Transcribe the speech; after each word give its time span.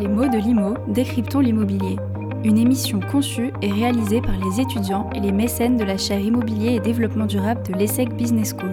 Les 0.00 0.08
mots 0.08 0.28
de 0.28 0.38
l'IMO, 0.38 0.76
décryptons 0.88 1.40
l'immobilier. 1.40 1.96
Une 2.42 2.56
émission 2.56 3.00
conçue 3.00 3.50
et 3.60 3.70
réalisée 3.70 4.22
par 4.22 4.32
les 4.42 4.58
étudiants 4.58 5.10
et 5.14 5.20
les 5.20 5.30
mécènes 5.30 5.76
de 5.76 5.84
la 5.84 5.98
chaire 5.98 6.20
Immobilier 6.20 6.76
et 6.76 6.80
Développement 6.80 7.26
Durable 7.26 7.60
de 7.66 7.74
l'ESSEC 7.74 8.16
Business 8.16 8.54
School. 8.58 8.72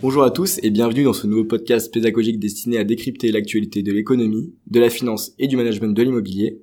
Bonjour 0.00 0.24
à 0.24 0.32
tous 0.32 0.58
et 0.64 0.70
bienvenue 0.70 1.04
dans 1.04 1.12
ce 1.12 1.28
nouveau 1.28 1.44
podcast 1.44 1.94
pédagogique 1.94 2.40
destiné 2.40 2.78
à 2.78 2.82
décrypter 2.82 3.30
l'actualité 3.30 3.84
de 3.84 3.92
l'économie, 3.92 4.52
de 4.66 4.80
la 4.80 4.90
finance 4.90 5.32
et 5.38 5.46
du 5.46 5.56
management 5.56 5.94
de 5.94 6.02
l'immobilier. 6.02 6.60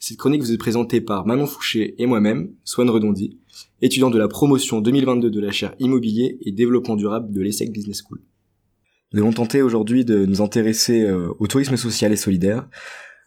Cette 0.00 0.16
chronique 0.16 0.40
vous 0.40 0.50
est 0.50 0.58
présentée 0.58 1.00
par 1.00 1.24
Manon 1.24 1.46
Fouché 1.46 1.94
et 1.98 2.06
moi-même, 2.06 2.50
Swan 2.64 2.90
Redondy, 2.90 3.38
étudiant 3.82 4.10
de 4.10 4.18
la 4.18 4.28
promotion 4.28 4.80
2022 4.80 5.30
de 5.30 5.40
la 5.40 5.50
chaire 5.50 5.74
Immobilier 5.78 6.38
et 6.44 6.52
Développement 6.52 6.96
Durable 6.96 7.32
de 7.32 7.40
l'ESSEC 7.40 7.72
Business 7.72 8.02
School. 8.02 8.20
Nous 9.12 9.20
allons 9.20 9.32
tenter 9.32 9.62
aujourd'hui 9.62 10.04
de 10.04 10.24
nous 10.26 10.40
intéresser 10.40 11.02
euh, 11.02 11.28
au 11.38 11.46
tourisme 11.46 11.76
social 11.76 12.12
et 12.12 12.16
solidaire, 12.16 12.68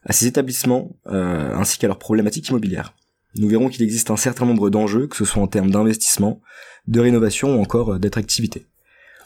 à 0.06 0.14
ces 0.14 0.28
établissements 0.28 0.98
euh, 1.08 1.54
ainsi 1.56 1.78
qu'à 1.78 1.88
leurs 1.88 2.00
problématiques 2.00 2.50
immobilières. 2.50 2.94
Nous 3.36 3.48
verrons 3.48 3.70
qu'il 3.70 3.84
existe 3.84 4.12
un 4.12 4.18
certain 4.18 4.46
nombre 4.46 4.70
d'enjeux, 4.70 5.08
que 5.08 5.16
ce 5.16 5.26
soit 5.26 5.42
en 5.42 5.48
termes 5.48 5.72
d'investissement, 5.72 6.42
de 6.88 7.00
rénovation 7.00 7.58
ou 7.58 7.62
encore 7.62 7.94
euh, 7.94 8.00
d'attractivité. 8.00 8.66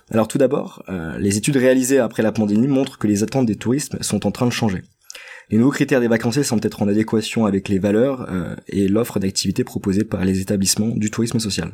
Alors 0.09 0.27
tout 0.27 0.37
d'abord, 0.37 0.83
euh, 0.87 1.17
les 1.17 1.37
études 1.37 1.57
réalisées 1.57 1.99
après 1.99 2.23
la 2.23 2.31
pandémie 2.31 2.67
montrent 2.67 2.97
que 2.97 3.07
les 3.07 3.23
attentes 3.23 3.45
des 3.45 3.57
touristes 3.57 4.01
sont 4.01 4.25
en 4.25 4.31
train 4.31 4.45
de 4.45 4.51
changer. 4.51 4.83
Les 5.49 5.57
nouveaux 5.57 5.71
critères 5.71 6.01
des 6.01 6.07
vacanciers 6.07 6.43
semblent 6.43 6.65
être 6.65 6.81
en 6.81 6.87
adéquation 6.87 7.45
avec 7.45 7.69
les 7.69 7.79
valeurs 7.79 8.27
euh, 8.29 8.55
et 8.67 8.87
l'offre 8.87 9.19
d'activités 9.19 9.63
proposées 9.63 10.03
par 10.03 10.25
les 10.25 10.41
établissements 10.41 10.89
du 10.89 11.09
tourisme 11.09 11.39
social. 11.39 11.73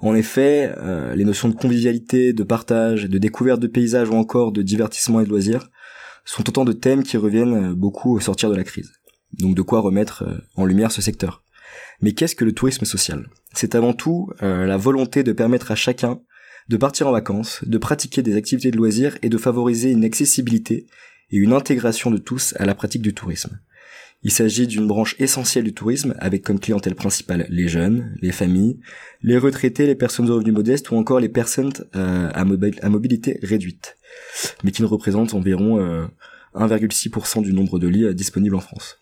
En 0.00 0.14
effet, 0.14 0.72
euh, 0.78 1.14
les 1.14 1.24
notions 1.24 1.48
de 1.48 1.54
convivialité, 1.54 2.32
de 2.32 2.42
partage, 2.42 3.04
de 3.04 3.18
découverte 3.18 3.60
de 3.60 3.66
paysages 3.66 4.10
ou 4.10 4.14
encore 4.14 4.52
de 4.52 4.62
divertissement 4.62 5.20
et 5.20 5.24
de 5.24 5.30
loisirs 5.30 5.70
sont 6.24 6.46
autant 6.48 6.64
de 6.64 6.72
thèmes 6.72 7.02
qui 7.02 7.16
reviennent 7.16 7.72
beaucoup 7.72 8.14
au 8.14 8.20
sortir 8.20 8.50
de 8.50 8.56
la 8.56 8.64
crise. 8.64 8.92
Donc 9.32 9.54
de 9.54 9.62
quoi 9.62 9.80
remettre 9.80 10.24
en 10.56 10.64
lumière 10.64 10.92
ce 10.92 11.00
secteur. 11.00 11.42
Mais 12.02 12.12
qu'est-ce 12.12 12.36
que 12.36 12.44
le 12.44 12.52
tourisme 12.52 12.84
social? 12.84 13.28
C'est 13.54 13.74
avant 13.74 13.94
tout 13.94 14.30
la 14.40 14.76
volonté 14.76 15.22
de 15.22 15.32
permettre 15.32 15.70
à 15.70 15.76
chacun 15.76 16.20
de 16.68 16.76
partir 16.76 17.08
en 17.08 17.12
vacances, 17.12 17.64
de 17.66 17.78
pratiquer 17.78 18.22
des 18.22 18.36
activités 18.36 18.70
de 18.70 18.76
loisirs 18.76 19.18
et 19.22 19.28
de 19.28 19.38
favoriser 19.38 19.90
une 19.90 20.04
accessibilité 20.04 20.86
et 21.30 21.36
une 21.36 21.52
intégration 21.52 22.10
de 22.10 22.18
tous 22.18 22.54
à 22.58 22.66
la 22.66 22.74
pratique 22.74 23.02
du 23.02 23.14
tourisme. 23.14 23.58
Il 24.22 24.30
s'agit 24.30 24.66
d'une 24.66 24.86
branche 24.86 25.16
essentielle 25.18 25.64
du 25.64 25.72
tourisme 25.72 26.14
avec 26.18 26.42
comme 26.42 26.60
clientèle 26.60 26.94
principale 26.94 27.46
les 27.48 27.68
jeunes, 27.68 28.14
les 28.20 28.32
familles, 28.32 28.78
les 29.22 29.38
retraités, 29.38 29.86
les 29.86 29.94
personnes 29.94 30.28
aux 30.28 30.34
revenus 30.34 30.52
modestes 30.52 30.90
ou 30.90 30.96
encore 30.96 31.20
les 31.20 31.30
personnes 31.30 31.72
euh, 31.96 32.30
à, 32.34 32.88
mobilité 32.90 33.38
réduite, 33.42 33.96
mais 34.62 34.72
qui 34.72 34.82
ne 34.82 34.86
représentent 34.86 35.32
environ 35.32 35.78
1,6% 36.54 37.38
euh, 37.38 37.42
du 37.42 37.54
nombre 37.54 37.78
de 37.78 37.88
lits 37.88 38.04
euh, 38.04 38.12
disponibles 38.12 38.56
en 38.56 38.60
France. 38.60 38.98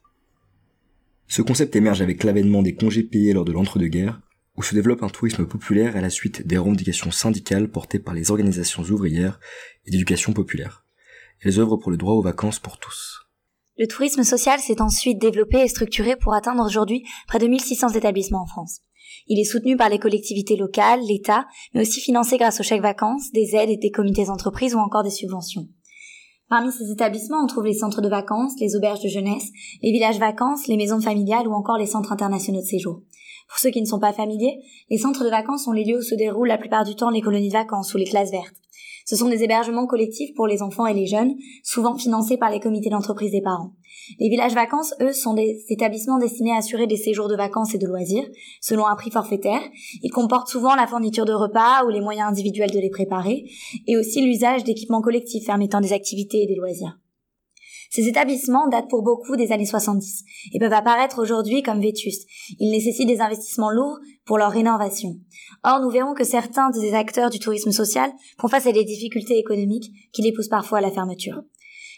Ce 1.27 1.43
concept 1.43 1.75
émerge 1.75 2.01
avec 2.01 2.23
l'avènement 2.23 2.63
des 2.63 2.77
congés 2.77 3.03
payés 3.03 3.33
lors 3.33 3.45
de 3.45 3.53
l'entre-deux-guerres, 3.53 4.21
où 4.57 4.63
se 4.63 4.75
développe 4.75 5.03
un 5.03 5.09
tourisme 5.09 5.47
populaire 5.47 5.97
à 5.97 6.01
la 6.01 6.11
suite 6.11 6.47
des 6.47 6.59
revendications 6.59 7.11
syndicales 7.11 7.69
portées 7.69 7.99
par 7.99 8.15
les 8.15 8.31
organisations 8.31 8.85
ouvrières 8.85 9.41
et 9.85 9.91
d'éducation 9.91 10.33
populaire. 10.33 10.85
Elles 11.45 11.61
œuvrent 11.61 11.77
pour 11.77 11.91
le 11.91 11.97
droit 11.97 12.15
aux 12.15 12.23
vacances 12.23 12.59
pour 12.59 12.79
tous. 12.79 13.21
Le 13.77 13.87
tourisme 13.87 14.25
social 14.25 14.59
s'est 14.59 14.83
ensuite 14.83 15.21
développé 15.21 15.59
et 15.59 15.69
structuré 15.69 16.17
pour 16.17 16.35
atteindre 16.35 16.65
aujourd'hui 16.65 17.05
près 17.29 17.39
de 17.39 17.47
1600 17.47 17.91
établissements 17.91 18.43
en 18.43 18.47
France. 18.47 18.81
Il 19.29 19.39
est 19.39 19.45
soutenu 19.45 19.77
par 19.77 19.89
les 19.89 20.01
collectivités 20.01 20.57
locales, 20.57 21.01
l'État, 21.07 21.47
mais 21.73 21.83
aussi 21.83 22.01
financé 22.01 22.39
grâce 22.39 22.59
aux 22.61 22.65
chèques 22.65 22.83
vacances, 22.83 23.31
des 23.33 23.55
aides 23.55 23.71
et 23.71 23.77
des 23.77 23.91
comités 23.91 24.25
d'entreprise 24.25 24.75
ou 24.75 24.79
encore 24.79 25.05
des 25.05 25.11
subventions. 25.11 25.69
Parmi 26.49 26.73
ces 26.73 26.91
établissements, 26.91 27.43
on 27.45 27.47
trouve 27.47 27.67
les 27.67 27.75
centres 27.75 28.01
de 28.01 28.09
vacances, 28.09 28.55
les 28.59 28.75
auberges 28.75 29.03
de 29.03 29.09
jeunesse, 29.09 29.49
les 29.83 29.93
villages 29.93 30.19
vacances, 30.19 30.67
les 30.67 30.77
maisons 30.77 31.01
familiales 31.01 31.47
ou 31.47 31.53
encore 31.53 31.77
les 31.77 31.87
centres 31.87 32.11
internationaux 32.11 32.63
de 32.63 32.67
séjour. 32.67 33.03
Pour 33.49 33.59
ceux 33.59 33.71
qui 33.71 33.81
ne 33.81 33.87
sont 33.87 34.01
pas 34.01 34.13
familiers, 34.13 34.59
les 34.91 34.99
centres 34.99 35.25
de 35.25 35.31
vacances 35.31 35.65
sont 35.65 35.73
les 35.73 35.85
lieux 35.85 35.99
où 35.99 36.03
se 36.03 36.15
déroulent 36.15 36.49
la 36.49 36.59
plupart 36.59 36.85
du 36.85 36.97
temps 36.97 37.11
les 37.11 37.21
colonies 37.21 37.49
de 37.49 37.53
vacances 37.53 37.95
ou 37.95 37.99
les 37.99 38.07
classes 38.07 38.31
vertes. 38.31 38.57
Ce 39.09 39.17
sont 39.17 39.31
des 39.31 39.43
hébergements 39.43 39.87
collectifs 39.87 40.35
pour 40.35 40.47
les 40.47 40.61
enfants 40.61 40.85
et 40.85 40.93
les 40.93 41.07
jeunes, 41.07 41.35
souvent 41.65 41.97
financés 41.97 42.37
par 42.37 42.51
les 42.51 42.61
comités 42.61 42.91
d'entreprise 42.91 43.33
des 43.33 43.41
parents. 43.41 43.73
Les 44.21 44.29
villages 44.29 44.53
vacances, 44.53 44.93
eux, 45.01 45.15
sont 45.15 45.33
des 45.33 45.65
établissements 45.71 46.19
destinés 46.19 46.53
à 46.53 46.59
assurer 46.59 46.87
des 46.87 46.99
séjours 46.99 47.27
de 47.27 47.35
vacances 47.35 47.75
et 47.75 47.79
de 47.79 47.87
loisirs, 47.87 48.29
selon 48.61 48.87
un 48.87 48.97
prix 48.97 49.11
forfaitaire. 49.11 49.63
Ils 50.03 50.11
comportent 50.11 50.51
souvent 50.51 50.75
la 50.75 50.87
fourniture 50.87 51.25
de 51.25 51.33
repas 51.33 51.87
ou 51.87 51.89
les 51.89 52.03
moyens 52.03 52.29
individuels 52.29 52.71
de 52.71 52.81
les 52.81 52.91
préparer, 52.91 53.47
et 53.87 53.97
aussi 53.97 54.21
l'usage 54.21 54.63
d'équipements 54.65 55.01
collectifs 55.01 55.47
permettant 55.47 55.81
des 55.81 55.95
activités 55.95 56.43
et 56.43 56.47
des 56.47 56.57
loisirs. 56.57 56.99
Ces 57.91 58.07
établissements 58.07 58.69
datent 58.69 58.89
pour 58.89 59.03
beaucoup 59.03 59.37
des 59.37 59.53
années 59.53 59.65
70 59.65 60.25
et 60.53 60.59
peuvent 60.59 60.73
apparaître 60.73 61.21
aujourd'hui 61.21 61.63
comme 61.63 61.81
vétustes. 61.81 62.29
Ils 62.59 62.71
nécessitent 62.71 63.09
des 63.09 63.21
investissements 63.21 63.71
lourds 63.71 63.99
pour 64.27 64.39
leur 64.39 64.51
rénovation. 64.51 65.17
Or, 65.65 65.81
nous 65.81 65.91
verrons 65.91 66.15
que 66.15 66.25
certains 66.25 66.71
des 66.71 66.95
acteurs 66.95 67.31
du 67.31 67.39
tourisme 67.39 67.73
social 67.73 68.11
font 68.41 68.49
face 68.49 68.67
à 68.67 68.73
des 68.73 68.85
difficultés 68.85 69.39
économiques 69.39 69.91
qui 70.13 70.23
les 70.23 70.33
poussent 70.33 70.49
parfois 70.49 70.79
à 70.79 70.83
la 70.83 70.91
fermeture. 70.91 71.43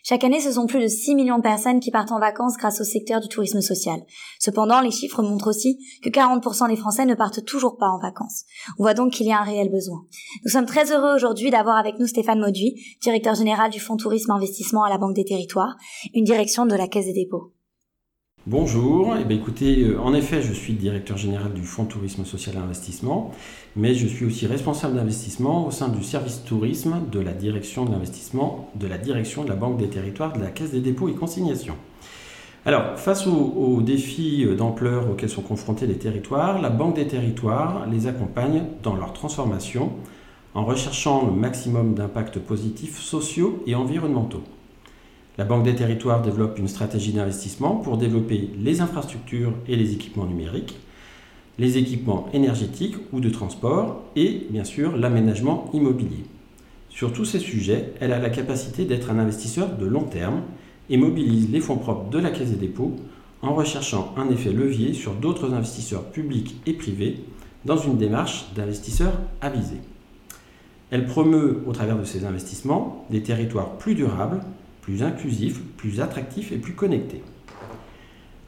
Chaque 0.02 0.24
année, 0.24 0.40
ce 0.40 0.52
sont 0.52 0.66
plus 0.66 0.80
de 0.80 0.88
6 0.88 1.14
millions 1.14 1.36
de 1.36 1.42
personnes 1.42 1.80
qui 1.80 1.90
partent 1.90 2.12
en 2.12 2.18
vacances 2.18 2.56
grâce 2.56 2.80
au 2.80 2.84
secteur 2.84 3.20
du 3.20 3.28
tourisme 3.28 3.60
social. 3.60 4.00
Cependant, 4.38 4.80
les 4.80 4.90
chiffres 4.90 5.22
montrent 5.22 5.48
aussi 5.48 5.78
que 6.02 6.08
40% 6.08 6.68
des 6.68 6.76
Français 6.76 7.04
ne 7.04 7.14
partent 7.14 7.44
toujours 7.44 7.76
pas 7.76 7.88
en 7.88 7.98
vacances. 7.98 8.44
On 8.78 8.84
voit 8.84 8.94
donc 8.94 9.12
qu'il 9.12 9.26
y 9.26 9.32
a 9.32 9.40
un 9.40 9.44
réel 9.44 9.70
besoin. 9.70 10.04
Nous 10.44 10.50
sommes 10.50 10.66
très 10.66 10.92
heureux 10.92 11.14
aujourd'hui 11.14 11.50
d'avoir 11.50 11.76
avec 11.76 11.98
nous 11.98 12.06
Stéphane 12.06 12.40
Mauduit, 12.40 12.74
directeur 13.02 13.34
général 13.34 13.70
du 13.70 13.80
Fonds 13.80 13.96
Tourisme 13.96 14.30
Investissement 14.32 14.84
à 14.84 14.90
la 14.90 14.98
Banque 14.98 15.14
des 15.14 15.24
Territoires, 15.24 15.76
une 16.14 16.24
direction 16.24 16.66
de 16.66 16.74
la 16.74 16.88
Caisse 16.88 17.06
des 17.06 17.12
dépôts. 17.12 17.52
Bonjour, 18.46 19.16
eh 19.20 19.24
bien, 19.24 19.36
écoutez, 19.36 19.82
euh, 19.82 20.00
en 20.00 20.14
effet, 20.14 20.40
je 20.40 20.54
suis 20.54 20.72
directeur 20.72 21.18
général 21.18 21.52
du 21.52 21.62
Fonds 21.62 21.84
Tourisme 21.84 22.24
Social 22.24 22.54
et 22.54 22.58
Investissement, 22.58 23.32
mais 23.76 23.94
je 23.94 24.06
suis 24.06 24.24
aussi 24.24 24.46
responsable 24.46 24.96
d'investissement 24.96 25.66
au 25.66 25.70
sein 25.70 25.88
du 25.88 26.02
service 26.02 26.42
tourisme 26.42 27.02
de 27.12 27.20
la 27.20 27.32
direction 27.32 27.84
de 27.84 27.90
l'investissement, 27.90 28.70
de 28.76 28.86
la 28.86 28.96
direction 28.96 29.44
de 29.44 29.50
la 29.50 29.56
Banque 29.56 29.76
des 29.76 29.88
Territoires, 29.88 30.32
de 30.32 30.40
la 30.40 30.46
Caisse 30.46 30.70
des 30.70 30.80
dépôts 30.80 31.10
et 31.10 31.12
consignations. 31.12 31.76
Alors, 32.64 32.98
face 32.98 33.26
aux, 33.26 33.82
défis 33.82 34.46
euh, 34.46 34.56
d'ampleur 34.56 35.10
auxquels 35.10 35.28
sont 35.28 35.42
confrontés 35.42 35.86
les 35.86 35.98
territoires, 35.98 36.62
la 36.62 36.70
Banque 36.70 36.96
des 36.96 37.06
Territoires 37.06 37.86
les 37.92 38.06
accompagne 38.06 38.62
dans 38.82 38.96
leur 38.96 39.12
transformation 39.12 39.92
en 40.54 40.64
recherchant 40.64 41.26
le 41.26 41.32
maximum 41.32 41.92
d'impacts 41.92 42.38
positifs 42.38 43.00
sociaux 43.00 43.62
et 43.66 43.74
environnementaux. 43.74 44.44
La 45.38 45.44
Banque 45.44 45.62
des 45.62 45.74
Territoires 45.74 46.22
développe 46.22 46.58
une 46.58 46.68
stratégie 46.68 47.12
d'investissement 47.12 47.76
pour 47.76 47.96
développer 47.96 48.50
les 48.58 48.80
infrastructures 48.80 49.54
et 49.68 49.76
les 49.76 49.92
équipements 49.92 50.26
numériques, 50.26 50.76
les 51.58 51.78
équipements 51.78 52.28
énergétiques 52.32 52.96
ou 53.12 53.20
de 53.20 53.30
transport 53.30 54.02
et 54.16 54.46
bien 54.50 54.64
sûr 54.64 54.96
l'aménagement 54.96 55.70
immobilier. 55.72 56.24
Sur 56.88 57.12
tous 57.12 57.24
ces 57.24 57.38
sujets, 57.38 57.92
elle 58.00 58.12
a 58.12 58.18
la 58.18 58.30
capacité 58.30 58.84
d'être 58.84 59.10
un 59.10 59.18
investisseur 59.18 59.76
de 59.76 59.86
long 59.86 60.02
terme 60.02 60.42
et 60.90 60.96
mobilise 60.96 61.50
les 61.50 61.60
fonds 61.60 61.76
propres 61.76 62.10
de 62.10 62.18
la 62.18 62.30
Caisse 62.30 62.50
des 62.50 62.56
dépôts 62.56 62.96
en 63.42 63.54
recherchant 63.54 64.12
un 64.16 64.28
effet 64.30 64.52
levier 64.52 64.92
sur 64.92 65.14
d'autres 65.14 65.54
investisseurs 65.54 66.04
publics 66.04 66.56
et 66.66 66.72
privés 66.72 67.20
dans 67.64 67.76
une 67.76 67.96
démarche 67.96 68.46
d'investisseur 68.56 69.12
avisé. 69.40 69.76
Elle 70.90 71.06
promeut 71.06 71.62
au 71.66 71.72
travers 71.72 71.96
de 71.96 72.04
ses 72.04 72.24
investissements 72.24 73.06
des 73.10 73.22
territoires 73.22 73.76
plus 73.78 73.94
durables 73.94 74.40
plus 74.82 75.02
inclusif, 75.02 75.60
plus 75.76 76.00
attractif 76.00 76.52
et 76.52 76.56
plus 76.56 76.74
connecté. 76.74 77.22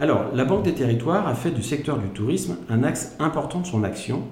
Alors, 0.00 0.26
la 0.34 0.44
Banque 0.44 0.64
des 0.64 0.74
Territoires 0.74 1.28
a 1.28 1.34
fait 1.34 1.50
du 1.50 1.62
secteur 1.62 1.98
du 1.98 2.08
tourisme 2.08 2.56
un 2.68 2.82
axe 2.82 3.14
important 3.18 3.60
de 3.60 3.66
son 3.66 3.84
action 3.84 4.22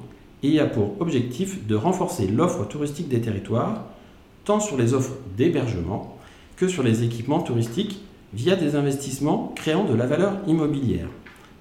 et 0.42 0.58
a 0.58 0.66
pour 0.66 1.00
objectif 1.00 1.66
de 1.66 1.74
renforcer 1.74 2.26
l'offre 2.26 2.64
touristique 2.64 3.08
des 3.08 3.20
territoires, 3.20 3.84
tant 4.44 4.58
sur 4.58 4.76
les 4.76 4.94
offres 4.94 5.12
d'hébergement 5.36 6.16
que 6.56 6.66
sur 6.66 6.82
les 6.82 7.04
équipements 7.04 7.40
touristiques 7.40 8.00
via 8.32 8.56
des 8.56 8.74
investissements 8.74 9.52
créant 9.54 9.84
de 9.84 9.94
la 9.94 10.06
valeur 10.06 10.34
immobilière, 10.46 11.08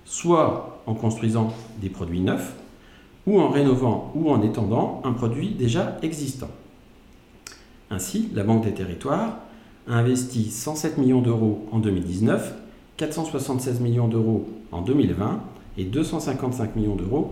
soit 0.06 0.82
en 0.86 0.94
construisant 0.94 1.54
des 1.82 1.90
produits 1.90 2.22
neufs, 2.22 2.54
ou 3.28 3.40
en 3.40 3.50
rénovant 3.50 4.12
ou 4.16 4.32
en 4.32 4.42
étendant 4.42 5.02
un 5.04 5.12
produit 5.12 5.50
déjà 5.50 5.98
existant. 6.02 6.50
Ainsi, 7.92 8.30
la 8.34 8.44
Banque 8.44 8.64
des 8.64 8.74
Territoires 8.74 9.38
a 9.90 9.96
investi 9.96 10.52
107 10.52 10.98
millions 10.98 11.22
d'euros 11.22 11.66
en 11.72 11.80
2019, 11.80 12.54
476 12.98 13.82
millions 13.82 14.08
d'euros 14.08 14.48
en 14.72 14.82
2020 14.82 15.42
et 15.78 15.84
255 15.86 16.76
millions 16.76 16.96
d'euros 16.96 17.32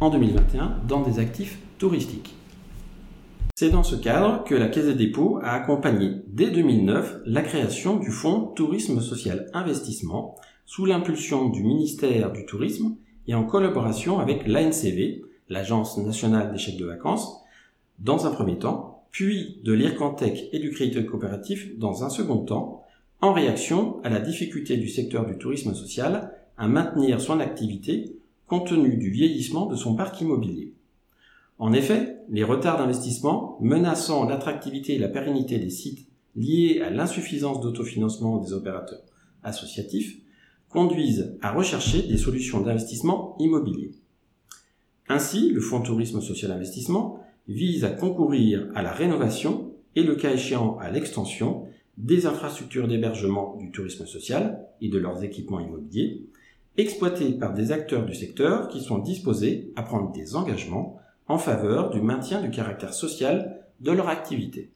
en 0.00 0.10
2021 0.10 0.80
dans 0.86 1.02
des 1.02 1.18
actifs 1.18 1.58
touristiques. 1.78 2.34
C'est 3.56 3.70
dans 3.70 3.84
ce 3.84 3.96
cadre 3.96 4.44
que 4.44 4.54
la 4.54 4.68
Caisse 4.68 4.86
des 4.86 4.94
dépôts 4.94 5.38
a 5.42 5.52
accompagné 5.52 6.16
dès 6.26 6.50
2009 6.50 7.20
la 7.24 7.40
création 7.40 7.96
du 7.96 8.10
Fonds 8.10 8.52
Tourisme 8.54 9.00
Social 9.00 9.46
Investissement 9.54 10.34
sous 10.66 10.84
l'impulsion 10.86 11.48
du 11.48 11.62
ministère 11.62 12.32
du 12.32 12.44
Tourisme 12.46 12.96
et 13.26 13.34
en 13.34 13.44
collaboration 13.44 14.18
avec 14.18 14.46
l'ANCV, 14.46 15.22
l'Agence 15.48 15.96
nationale 15.98 16.52
des 16.52 16.58
chèques 16.58 16.78
de 16.78 16.86
vacances, 16.86 17.40
dans 18.00 18.26
un 18.26 18.30
premier 18.30 18.58
temps, 18.58 18.93
puis 19.14 19.60
de 19.62 19.72
l'IRCANTEC 19.72 20.48
et 20.52 20.58
du 20.58 20.72
Crédit 20.72 21.06
coopératif 21.06 21.78
dans 21.78 22.02
un 22.02 22.10
second 22.10 22.38
temps, 22.38 22.82
en 23.20 23.32
réaction 23.32 24.02
à 24.02 24.08
la 24.08 24.18
difficulté 24.18 24.76
du 24.76 24.88
secteur 24.88 25.24
du 25.24 25.38
tourisme 25.38 25.72
social 25.72 26.32
à 26.58 26.66
maintenir 26.66 27.20
son 27.20 27.38
activité 27.38 28.16
compte 28.48 28.66
tenu 28.66 28.96
du 28.96 29.10
vieillissement 29.10 29.66
de 29.66 29.76
son 29.76 29.94
parc 29.94 30.20
immobilier. 30.20 30.74
En 31.60 31.72
effet, 31.72 32.22
les 32.28 32.42
retards 32.42 32.78
d'investissement 32.78 33.56
menaçant 33.60 34.24
l'attractivité 34.24 34.96
et 34.96 34.98
la 34.98 35.08
pérennité 35.08 35.60
des 35.60 35.70
sites 35.70 36.08
liés 36.34 36.80
à 36.84 36.90
l'insuffisance 36.90 37.60
d'autofinancement 37.60 38.38
des 38.38 38.52
opérateurs 38.52 39.04
associatifs 39.44 40.18
conduisent 40.68 41.38
à 41.40 41.52
rechercher 41.52 42.02
des 42.02 42.18
solutions 42.18 42.62
d'investissement 42.62 43.36
immobilier. 43.38 43.92
Ainsi, 45.08 45.50
le 45.50 45.60
Fonds 45.60 45.82
Tourisme 45.82 46.20
Social 46.20 46.50
Investissement 46.50 47.20
vise 47.48 47.84
à 47.84 47.90
concourir 47.90 48.68
à 48.74 48.82
la 48.82 48.92
rénovation 48.92 49.72
et 49.96 50.02
le 50.02 50.16
cas 50.16 50.32
échéant 50.32 50.76
à 50.78 50.90
l'extension 50.90 51.66
des 51.96 52.26
infrastructures 52.26 52.88
d'hébergement 52.88 53.56
du 53.56 53.70
tourisme 53.70 54.06
social 54.06 54.66
et 54.80 54.88
de 54.88 54.98
leurs 54.98 55.22
équipements 55.22 55.60
immobiliers, 55.60 56.22
exploités 56.76 57.32
par 57.32 57.54
des 57.54 57.70
acteurs 57.70 58.04
du 58.04 58.14
secteur 58.14 58.68
qui 58.68 58.80
sont 58.80 58.98
disposés 58.98 59.72
à 59.76 59.82
prendre 59.82 60.12
des 60.12 60.34
engagements 60.34 60.98
en 61.28 61.38
faveur 61.38 61.90
du 61.90 62.00
maintien 62.00 62.42
du 62.42 62.50
caractère 62.50 62.92
social 62.92 63.60
de 63.80 63.92
leur 63.92 64.08
activité. 64.08 64.70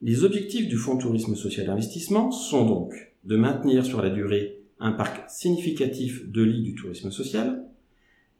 Les 0.00 0.24
objectifs 0.24 0.68
du 0.68 0.76
Fonds 0.76 0.96
Tourisme 0.96 1.34
Social 1.34 1.66
d'Investissement 1.66 2.30
sont 2.30 2.64
donc 2.64 3.12
de 3.24 3.36
maintenir 3.36 3.84
sur 3.84 4.00
la 4.00 4.10
durée 4.10 4.60
un 4.80 4.92
parc 4.92 5.28
significatif 5.28 6.28
de 6.30 6.42
lits 6.42 6.62
du 6.62 6.74
tourisme 6.74 7.10
social, 7.10 7.64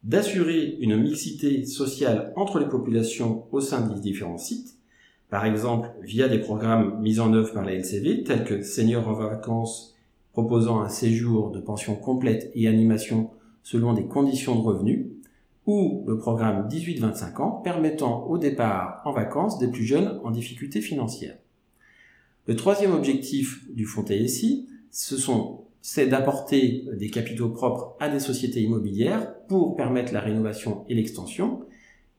d'assurer 0.05 0.77
une 0.81 0.97
mixité 0.97 1.65
sociale 1.65 2.33
entre 2.37 2.59
les 2.59 2.69
populations 2.69 3.45
au 3.53 3.61
sein 3.61 3.87
des 3.87 4.01
différents 4.01 4.39
sites, 4.39 4.77
par 5.31 5.45
exemple 5.45 5.91
via 6.03 6.29
des 6.29 6.39
programmes 6.39 7.01
mis 7.01 7.21
en 7.21 7.33
œuvre 7.35 7.53
par 7.53 7.65
la 7.65 7.75
LCV 7.75 8.25
tels 8.25 8.45
que 8.45 8.63
Senior 8.63 9.07
en 9.09 9.15
vacances 9.15 9.95
proposant 10.33 10.81
un 10.81 10.89
séjour 10.89 11.51
de 11.51 11.61
pension 11.61 11.97
complète 11.97 12.51
et 12.55 12.69
animation 12.69 13.31
selon 13.63 13.93
des 13.93 14.07
conditions 14.07 14.55
de 14.55 14.61
revenus, 14.61 15.07
ou 15.67 16.05
le 16.07 16.17
programme 16.17 16.67
18-25 16.69 17.43
ans 17.43 17.51
permettant 17.51 18.25
au 18.27 18.39
départ 18.39 19.03
en 19.05 19.13
vacances 19.13 19.59
des 19.59 19.69
plus 19.69 19.85
jeunes 19.85 20.19
en 20.25 20.31
difficulté 20.31 20.81
financière. 20.81 21.37
Le 22.47 22.57
troisième 22.57 22.95
objectif 22.95 23.69
du 23.75 23.85
fonds 23.85 24.03
TSI, 24.07 24.67
ce 24.91 25.19
sont 25.19 25.65
c'est 25.91 26.07
d'apporter 26.07 26.85
des 26.93 27.09
capitaux 27.09 27.49
propres 27.49 27.97
à 27.99 28.11
des 28.11 28.21
sociétés 28.21 28.61
immobilières 28.61 29.33
pour 29.47 29.75
permettre 29.75 30.13
la 30.13 30.21
rénovation 30.21 30.85
et 30.87 30.95
l'extension, 30.95 31.65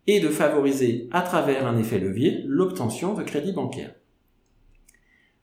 et 0.07 0.19
de 0.19 0.29
favoriser 0.29 1.07
à 1.11 1.21
travers 1.21 1.67
un 1.67 1.77
effet 1.77 1.99
levier 1.99 2.41
l'obtention 2.47 3.13
de 3.13 3.21
crédits 3.21 3.51
bancaires. 3.51 3.93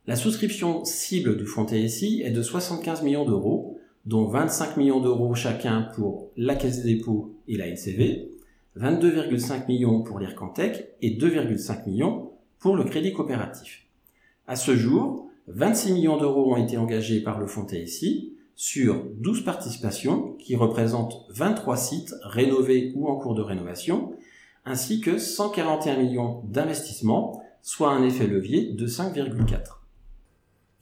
La 0.08 0.16
souscription 0.16 0.84
cible 0.84 1.36
du 1.36 1.46
fonds 1.46 1.68
TSI 1.68 2.22
est 2.24 2.32
de 2.32 2.42
75 2.42 3.02
millions 3.02 3.24
d'euros, 3.24 3.78
dont 4.06 4.26
25 4.26 4.76
millions 4.76 5.00
d'euros 5.00 5.36
chacun 5.36 5.82
pour 5.94 6.32
la 6.36 6.56
Caisse 6.56 6.82
des 6.82 6.96
dépôts 6.96 7.36
et 7.46 7.56
la 7.56 7.68
LCV, 7.68 8.32
22,5 8.76 9.68
millions 9.68 10.02
pour 10.02 10.18
l'IRCANTEC 10.18 10.96
et 11.00 11.16
2,5 11.16 11.88
millions 11.88 12.32
pour 12.58 12.74
le 12.74 12.82
crédit 12.82 13.12
coopératif. 13.12 13.86
À 14.48 14.56
ce 14.56 14.74
jour, 14.74 15.25
26 15.48 15.92
millions 15.92 16.16
d'euros 16.16 16.52
ont 16.52 16.56
été 16.56 16.76
engagés 16.76 17.20
par 17.20 17.38
le 17.38 17.46
fonds 17.46 17.66
TSI 17.66 18.32
sur 18.56 19.04
12 19.18 19.44
participations 19.44 20.32
qui 20.38 20.56
représentent 20.56 21.26
23 21.30 21.76
sites 21.76 22.14
rénovés 22.22 22.92
ou 22.96 23.06
en 23.06 23.16
cours 23.16 23.34
de 23.34 23.42
rénovation, 23.42 24.14
ainsi 24.64 25.00
que 25.00 25.18
141 25.18 25.98
millions 25.98 26.42
d'investissements, 26.48 27.42
soit 27.62 27.90
un 27.90 28.02
effet 28.02 28.26
levier 28.26 28.72
de 28.72 28.86
5,4. 28.86 29.76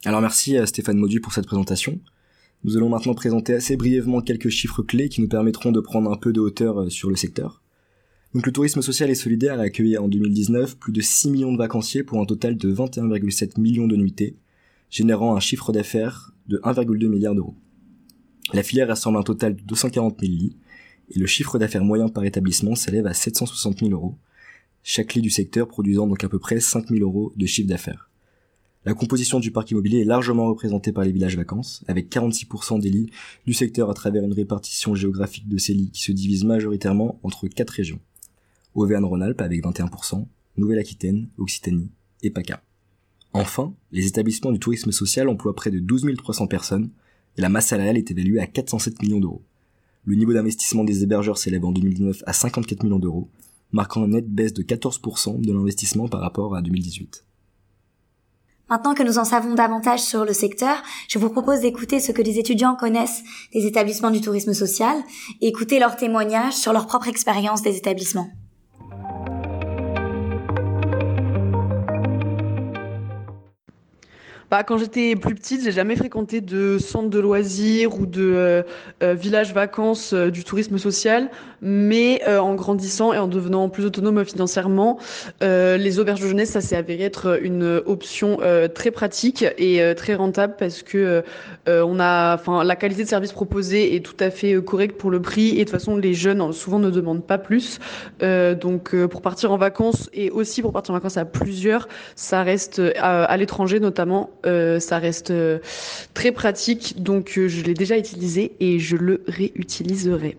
Alors 0.05 0.21
merci 0.21 0.57
à 0.57 0.65
Stéphane 0.65 0.97
Maudu 0.97 1.19
pour 1.19 1.33
cette 1.33 1.47
présentation. 1.47 1.99
Nous 2.63 2.77
allons 2.77 2.89
maintenant 2.89 3.13
présenter 3.13 3.53
assez 3.53 3.75
brièvement 3.77 4.21
quelques 4.21 4.49
chiffres 4.49 4.81
clés 4.81 5.09
qui 5.09 5.21
nous 5.21 5.27
permettront 5.27 5.71
de 5.71 5.79
prendre 5.79 6.11
un 6.11 6.17
peu 6.17 6.33
de 6.33 6.39
hauteur 6.39 6.81
euh, 6.81 6.89
sur 6.89 7.09
le 7.09 7.15
secteur. 7.15 7.61
Donc 8.33 8.45
le 8.45 8.51
tourisme 8.51 8.81
social 8.81 9.09
et 9.09 9.15
solidaire 9.15 9.59
a 9.59 9.63
accueilli 9.63 9.97
en 9.97 10.07
2019 10.07 10.77
plus 10.77 10.91
de 10.91 11.01
6 11.01 11.29
millions 11.29 11.53
de 11.53 11.57
vacanciers 11.57 12.03
pour 12.03 12.19
un 12.19 12.25
total 12.25 12.57
de 12.57 12.73
21,7 12.73 13.59
millions 13.59 13.87
de 13.87 13.95
nuitées, 13.95 14.35
générant 14.95 15.35
un 15.35 15.41
chiffre 15.41 15.73
d'affaires 15.73 16.31
de 16.47 16.57
1,2 16.63 17.09
milliard 17.09 17.35
d'euros. 17.35 17.55
La 18.53 18.63
filière 18.63 18.87
rassemble 18.87 19.17
un 19.17 19.23
total 19.23 19.57
de 19.57 19.61
240 19.63 20.21
000 20.21 20.31
lits 20.31 20.55
et 21.09 21.19
le 21.19 21.25
chiffre 21.25 21.59
d'affaires 21.59 21.83
moyen 21.83 22.07
par 22.07 22.23
établissement 22.23 22.75
s'élève 22.75 23.05
à 23.05 23.13
760 23.13 23.79
000 23.79 23.91
euros, 23.91 24.15
chaque 24.83 25.13
lit 25.13 25.21
du 25.21 25.29
secteur 25.29 25.67
produisant 25.67 26.07
donc 26.07 26.23
à 26.23 26.29
peu 26.29 26.39
près 26.39 26.61
5 26.61 26.87
000 26.87 27.01
euros 27.01 27.33
de 27.35 27.45
chiffre 27.45 27.67
d'affaires. 27.67 28.09
La 28.85 28.93
composition 28.93 29.41
du 29.41 29.51
parc 29.51 29.71
immobilier 29.71 29.99
est 29.99 30.05
largement 30.05 30.47
représentée 30.47 30.93
par 30.93 31.03
les 31.03 31.11
villages 31.11 31.35
vacances, 31.35 31.83
avec 31.89 32.09
46% 32.09 32.79
des 32.79 32.89
lits 32.89 33.09
du 33.45 33.51
secteur 33.51 33.89
à 33.89 33.93
travers 33.95 34.23
une 34.23 34.31
répartition 34.31 34.95
géographique 34.95 35.49
de 35.49 35.57
ces 35.57 35.73
lits 35.73 35.91
qui 35.91 36.03
se 36.03 36.13
divise 36.13 36.45
majoritairement 36.45 37.19
entre 37.21 37.49
quatre 37.49 37.71
régions. 37.71 37.99
Auvergne-Rhône-Alpes 38.75 39.41
avec 39.41 39.61
21%, 39.61 40.25
Nouvelle-Aquitaine, 40.55 41.27
Occitanie 41.37 41.89
et 42.23 42.29
PACA. 42.29 42.61
Enfin, 43.37 43.73
les 43.91 44.07
établissements 44.07 44.53
du 44.53 44.59
tourisme 44.59 44.93
social 44.93 45.27
emploient 45.27 45.53
près 45.53 45.69
de 45.69 45.79
12 45.79 46.05
300 46.17 46.47
personnes 46.47 46.89
et 47.37 47.41
la 47.41 47.49
masse 47.49 47.67
salariale 47.67 47.97
est 47.97 48.09
évaluée 48.09 48.39
à 48.39 48.47
407 48.47 49.01
millions 49.01 49.19
d'euros. 49.19 49.43
Le 50.05 50.15
niveau 50.15 50.31
d'investissement 50.31 50.85
des 50.85 51.03
hébergeurs 51.03 51.37
s'élève 51.37 51.65
en 51.65 51.73
2019 51.73 52.23
à 52.25 52.31
54 52.31 52.83
millions 52.83 52.97
d'euros, 52.97 53.27
marquant 53.73 54.05
une 54.05 54.11
nette 54.11 54.29
baisse 54.29 54.53
de 54.53 54.63
14% 54.63 55.41
de 55.41 55.51
l'investissement 55.51 56.07
par 56.07 56.21
rapport 56.21 56.55
à 56.55 56.61
2018. 56.61 57.25
Maintenant 58.69 58.93
que 58.93 59.03
nous 59.03 59.17
en 59.17 59.25
savons 59.25 59.53
davantage 59.53 59.99
sur 59.99 60.23
le 60.23 60.31
secteur, 60.31 60.81
je 61.09 61.19
vous 61.19 61.29
propose 61.29 61.59
d'écouter 61.59 61.99
ce 61.99 62.13
que 62.13 62.21
les 62.21 62.39
étudiants 62.39 62.77
connaissent 62.77 63.21
des 63.53 63.65
établissements 63.65 64.11
du 64.11 64.21
tourisme 64.21 64.53
social 64.53 64.95
et 65.41 65.47
écouter 65.47 65.77
leurs 65.79 65.97
témoignages 65.97 66.53
sur 66.53 66.71
leur 66.71 66.87
propre 66.87 67.09
expérience 67.09 67.61
des 67.61 67.75
établissements. 67.75 68.29
Bah, 74.51 74.63
quand 74.63 74.77
j'étais 74.77 75.15
plus 75.15 75.33
petite, 75.33 75.63
j'ai 75.63 75.71
jamais 75.71 75.95
fréquenté 75.95 76.39
de 76.39 76.77
centre 76.77 77.09
de 77.09 77.19
loisirs 77.19 77.99
ou 77.99 78.05
de 78.05 78.21
euh, 78.21 78.61
euh 79.01 79.15
village 79.15 79.53
vacances 79.53 80.13
euh, 80.13 80.29
du 80.29 80.43
tourisme 80.43 80.77
social, 80.77 81.31
mais 81.61 82.21
euh, 82.27 82.37
en 82.37 82.53
grandissant 82.53 83.11
et 83.11 83.17
en 83.17 83.27
devenant 83.27 83.69
plus 83.69 83.85
autonome 83.85 84.23
financièrement, 84.23 84.99
les 85.41 85.99
auberges 85.99 86.21
de 86.21 86.27
jeunesse, 86.27 86.51
ça 86.51 86.61
s'est 86.61 86.75
avéré 86.75 87.03
être 87.03 87.39
une 87.41 87.81
option 87.85 88.39
très 88.73 88.91
pratique 88.91 89.45
et 89.57 89.81
très 89.95 90.15
rentable 90.15 90.55
parce 90.57 90.83
que 90.83 91.23
on 91.67 91.99
a, 91.99 92.35
enfin, 92.35 92.63
la 92.63 92.75
qualité 92.75 93.03
de 93.03 93.09
service 93.09 93.31
proposé 93.31 93.95
est 93.95 93.99
tout 93.99 94.15
à 94.19 94.29
fait 94.29 94.61
correcte 94.63 94.97
pour 94.97 95.11
le 95.11 95.21
prix 95.21 95.49
et 95.49 95.59
de 95.59 95.59
toute 95.59 95.71
façon, 95.71 95.97
les 95.97 96.13
jeunes 96.13 96.51
souvent 96.53 96.79
ne 96.79 96.89
demandent 96.89 97.25
pas 97.25 97.37
plus. 97.37 97.79
donc, 98.21 98.95
pour 99.07 99.21
partir 99.21 99.51
en 99.51 99.57
vacances 99.57 100.09
et 100.13 100.29
aussi 100.31 100.61
pour 100.61 100.71
partir 100.71 100.93
en 100.93 100.97
vacances 100.97 101.17
à 101.17 101.25
plusieurs, 101.25 101.87
ça 102.15 102.43
reste 102.43 102.81
à 102.97 103.37
l'étranger 103.37 103.79
notamment 103.79 104.29
ça 104.79 104.99
reste 104.99 105.31
euh, 105.31 105.59
très 106.13 106.31
pratique, 106.31 107.01
donc 107.01 107.37
euh, 107.37 107.47
je 107.47 107.63
l'ai 107.63 107.73
déjà 107.73 107.97
utilisé 107.97 108.53
et 108.59 108.79
je 108.79 108.95
le 108.95 109.23
réutiliserai. 109.27 110.37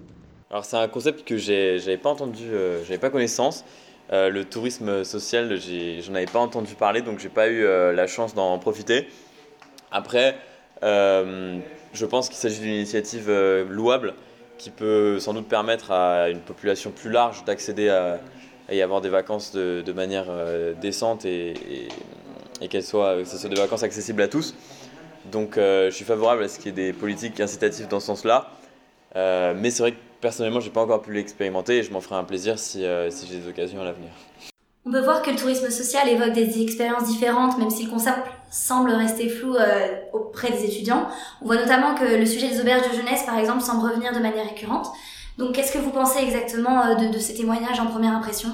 Alors 0.51 0.65
c'est 0.65 0.77
un 0.77 0.89
concept 0.89 1.27
que 1.27 1.37
j'avais 1.37 1.97
pas 1.97 2.11
entendu, 2.11 2.45
j'avais 2.87 2.99
pas 2.99 3.11
connaissance. 3.11 3.65
le 4.11 4.43
tourisme 4.45 5.03
social, 5.03 5.59
j'en 5.59 6.15
avais 6.15 6.27
pas 6.27 6.39
entendu 6.39 6.75
parler, 6.75 7.03
donc 7.03 7.19
j'ai 7.19 7.29
pas 7.29 7.49
eu 7.49 7.65
la 7.65 8.07
chance 8.07 8.33
d'en 8.33 8.57
profiter. 8.59 9.09
Après, 9.91 10.37
je 10.83 12.07
pense 12.09 12.29
qu'il 12.29 12.39
s'agit 12.39 12.61
d'une 12.61 12.75
initiative 12.75 13.29
louable 13.69 14.15
qui 14.57 14.71
peut 14.71 15.19
sans 15.19 15.35
doute 15.35 15.49
permettre 15.49 15.91
à 15.91 16.31
une 16.31 16.41
population 16.41 16.93
plus 16.93 17.11
large 17.11 17.45
d'accéder 17.45 17.89
à, 17.89 18.21
y 18.73 18.81
avoir 18.81 19.01
des 19.01 19.11
vacances 19.11 19.51
de, 19.53 19.93
manière 19.93 20.27
décente 20.81 21.25
et 21.25 21.55
qu'elles 22.69 22.83
soient, 22.83 23.17
que 23.19 23.25
ce 23.25 23.37
soit 23.37 23.49
des 23.49 23.57
vacances 23.57 23.83
accessibles 23.83 24.23
à 24.23 24.29
tous. 24.29 24.55
Donc 25.31 25.59
euh, 25.59 25.91
je 25.91 25.95
suis 25.95 26.05
favorable 26.05 26.45
à 26.45 26.49
ce 26.49 26.59
qu'il 26.59 26.67
y 26.67 26.69
ait 26.69 26.87
des 26.87 26.93
politiques 26.93 27.41
incitatives 27.41 27.89
dans 27.89 28.01
ce 28.01 28.07
sens-là. 28.07 28.51
Euh, 29.17 29.55
mais 29.57 29.71
c'est 29.71 29.83
vrai 29.83 29.93
que 29.93 29.99
personnellement, 30.21 30.61
je 30.61 30.67
n'ai 30.67 30.73
pas 30.73 30.83
encore 30.83 31.03
pu 31.03 31.13
l'expérimenter 31.13 31.79
et 31.79 31.83
je 31.83 31.93
m'en 31.93 32.01
ferai 32.01 32.17
un 32.17 32.25
plaisir 32.25 32.59
si, 32.59 32.85
euh, 32.85 33.11
si 33.11 33.27
j'ai 33.27 33.39
des 33.39 33.49
occasions 33.49 33.81
à 33.81 33.85
l'avenir. 33.85 34.11
On 34.85 34.93
peut 34.93 35.01
voir 35.01 35.23
que 35.23 35.31
le 35.31 35.37
tourisme 35.37 35.69
social 35.69 36.09
évoque 36.09 36.33
des 36.33 36.63
expériences 36.63 37.09
différentes, 37.09 37.59
même 37.59 37.71
si 37.71 37.85
le 37.85 37.91
concept 37.91 38.21
semble 38.53 38.91
rester 38.93 39.29
flou 39.29 39.57
auprès 40.13 40.53
des 40.53 40.65
étudiants. 40.65 41.09
On 41.43 41.47
voit 41.47 41.57
notamment 41.57 41.97
que 41.97 42.05
le 42.05 42.25
sujet 42.25 42.49
des 42.49 42.61
auberges 42.61 42.89
de 42.89 42.97
jeunesse, 42.97 43.25
par 43.27 43.37
exemple, 43.37 43.63
semble 43.63 43.85
revenir 43.85 44.13
de 44.13 44.21
manière 44.21 44.49
récurrente. 44.49 44.87
Donc, 45.39 45.57
qu'est-ce 45.57 45.73
que 45.73 45.79
vous 45.79 45.91
pensez 45.91 46.21
exactement 46.23 46.95
de 46.95 47.19
ces 47.19 47.35
témoignages 47.35 47.81
en 47.81 47.87
première 47.87 48.13
impression? 48.13 48.51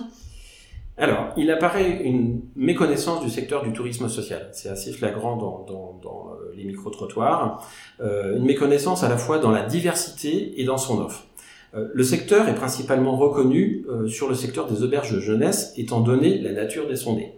Alors, 1.02 1.32
il 1.37 1.50
apparaît 1.50 2.00
une 2.04 2.42
méconnaissance 2.54 3.25
du 3.25 3.28
secteur 3.28 3.64
du 3.64 3.73
tourisme 3.73 4.09
social. 4.09 4.49
C'est 4.52 4.68
assez 4.68 4.92
flagrant 4.92 5.37
dans, 5.37 5.66
euh, 6.04 6.54
les 6.56 6.62
micro-trottoirs. 6.62 7.68
Euh, 8.00 8.37
une 8.37 8.44
méconnaissance 8.44 9.02
à 9.02 9.09
la 9.09 9.16
fois 9.16 9.40
dans 9.40 9.50
la 9.50 9.64
diversité 9.64 10.61
et 10.61 10.64
dans 10.64 10.78
son 10.78 11.00
offre. 11.02 11.26
Euh, 11.75 11.88
le 11.92 12.04
secteur 12.04 12.49
est 12.49 12.54
principalement 12.54 13.16
reconnu 13.16 13.85
sur 14.06 14.28
le 14.28 14.37
secteur 14.37 14.68
des 14.68 14.85
auberges 14.85 15.12
de 15.12 15.18
jeunesse, 15.18 15.75
étant 15.76 16.02
donné 16.02 16.38
la 16.38 16.52
nature 16.52 16.87
des 16.87 16.94
sondés. 16.94 17.32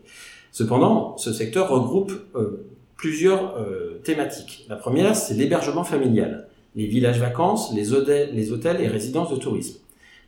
Cependant, 0.53 1.17
ce 1.17 1.33
secteur 1.33 1.71
regroupe 1.71 2.13
plusieurs 2.99 3.57
thématiques. 4.03 4.67
La 4.69 4.77
première, 4.77 5.17
c'est 5.17 5.33
l'hébergement 5.33 5.85
familial, 5.85 6.49
les 6.77 6.85
villages 6.85 7.19
vacances, 7.19 7.73
les 7.75 7.95
hôtels 7.95 8.81
et 8.83 8.89
résidences 8.89 9.31
de 9.31 9.37
tourisme, 9.37 9.79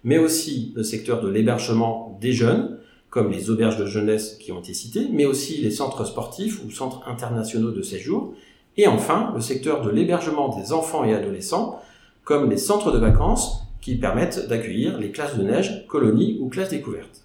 mais 0.05 0.17
aussi 0.17 0.73
le 0.75 0.83
secteur 0.83 1.21
de 1.21 1.29
l'hébergement 1.29 2.19
des 2.23 2.33
jeunes, 2.33 2.79
comme 3.17 3.33
les 3.33 3.49
auberges 3.49 3.79
de 3.79 3.87
jeunesse 3.87 4.37
qui 4.39 4.53
ont 4.53 4.59
été 4.59 4.75
citées, 4.75 5.09
mais 5.11 5.25
aussi 5.25 5.57
les 5.63 5.71
centres 5.71 6.05
sportifs 6.05 6.63
ou 6.63 6.71
centres 6.71 7.01
internationaux 7.09 7.71
de 7.71 7.81
séjour, 7.81 8.35
et 8.77 8.87
enfin 8.89 9.33
le 9.35 9.41
secteur 9.41 9.81
de 9.81 9.89
l'hébergement 9.89 10.55
des 10.55 10.75
enfants 10.75 11.03
et 11.03 11.15
adolescents, 11.15 11.81
comme 12.25 12.51
les 12.51 12.59
centres 12.59 12.93
de 12.93 12.99
vacances 12.99 13.63
qui 13.81 13.95
permettent 13.95 14.49
d'accueillir 14.49 14.99
les 14.99 15.13
classes 15.13 15.35
de 15.39 15.45
neige, 15.45 15.87
colonies 15.89 16.37
ou 16.43 16.51
classes 16.51 16.69
découvertes. 16.69 17.23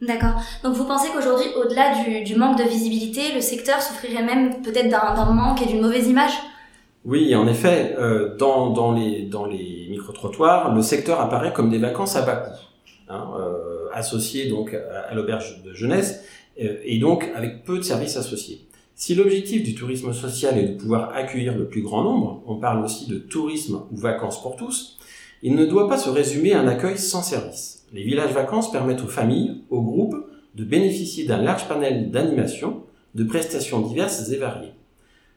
D'accord. 0.00 0.40
Donc 0.62 0.76
vous 0.76 0.86
pensez 0.86 1.08
qu'aujourd'hui, 1.14 1.48
au-delà 1.62 1.92
du, 2.24 2.36
manque 2.36 2.56
de 2.56 2.64
visibilité, 2.66 3.34
le 3.34 3.42
secteur 3.42 3.82
souffrirait 3.82 4.24
même 4.24 4.62
peut-être 4.62 4.88
d'un 4.88 5.30
manque 5.30 5.60
et 5.60 5.66
d'une 5.66 5.82
mauvaise 5.82 6.08
image? 6.08 6.32
Oui, 7.04 7.36
en 7.36 7.46
effet, 7.46 7.96
euh, 7.98 8.34
dans, 8.38 8.70
dans, 8.70 8.92
les, 8.92 9.24
dans 9.26 9.44
les 9.44 9.88
micro-trottoirs, 9.90 10.74
le 10.74 10.80
secteur 10.80 11.20
apparaît 11.20 11.52
comme 11.52 11.68
des 11.68 11.76
vacances 11.76 12.16
à 12.16 12.22
bas 12.22 12.36
coût, 12.36 12.56
hein, 13.10 13.28
euh, 13.38 13.73
associées 13.94 14.48
donc 14.48 14.74
à, 14.74 15.14
l'auberge 15.14 15.62
de 15.62 15.72
jeunesse, 15.72 16.22
euh, 16.62 16.76
et 16.84 16.98
donc 16.98 17.30
avec 17.34 17.64
peu 17.64 17.78
de 17.78 17.82
services 17.82 18.16
associés. 18.16 18.66
Si 18.94 19.14
l'objectif 19.14 19.64
du 19.64 19.74
tourisme 19.74 20.12
social 20.12 20.56
est 20.56 20.68
de 20.68 20.76
pouvoir 20.76 21.14
accueillir 21.14 21.56
le 21.56 21.66
plus 21.66 21.82
grand 21.82 22.04
nombre, 22.04 22.42
on 22.46 22.56
parle 22.56 22.84
aussi 22.84 23.08
de 23.08 23.18
tourisme 23.18 23.82
ou 23.90 23.96
vacances 23.96 24.40
pour 24.40 24.56
tous, 24.56 24.98
il 25.42 25.56
ne 25.56 25.66
doit 25.66 25.88
pas 25.88 25.98
se 25.98 26.08
résumer 26.08 26.52
à 26.52 26.60
un 26.60 26.68
accueil 26.68 26.96
sans 26.96 27.22
service. 27.22 27.84
Les 27.92 28.04
villages 28.04 28.32
vacances 28.32 28.70
permettent 28.70 29.02
aux 29.02 29.08
familles, 29.08 29.62
aux 29.68 29.82
groupes, 29.82 30.16
de 30.54 30.64
bénéficier 30.64 31.26
d'un 31.26 31.42
large 31.42 31.66
panel 31.66 32.10
d'animations, 32.10 32.82
de 33.14 33.24
prestations 33.24 33.80
diverses 33.80 34.30
et 34.30 34.36
variées. 34.36 34.72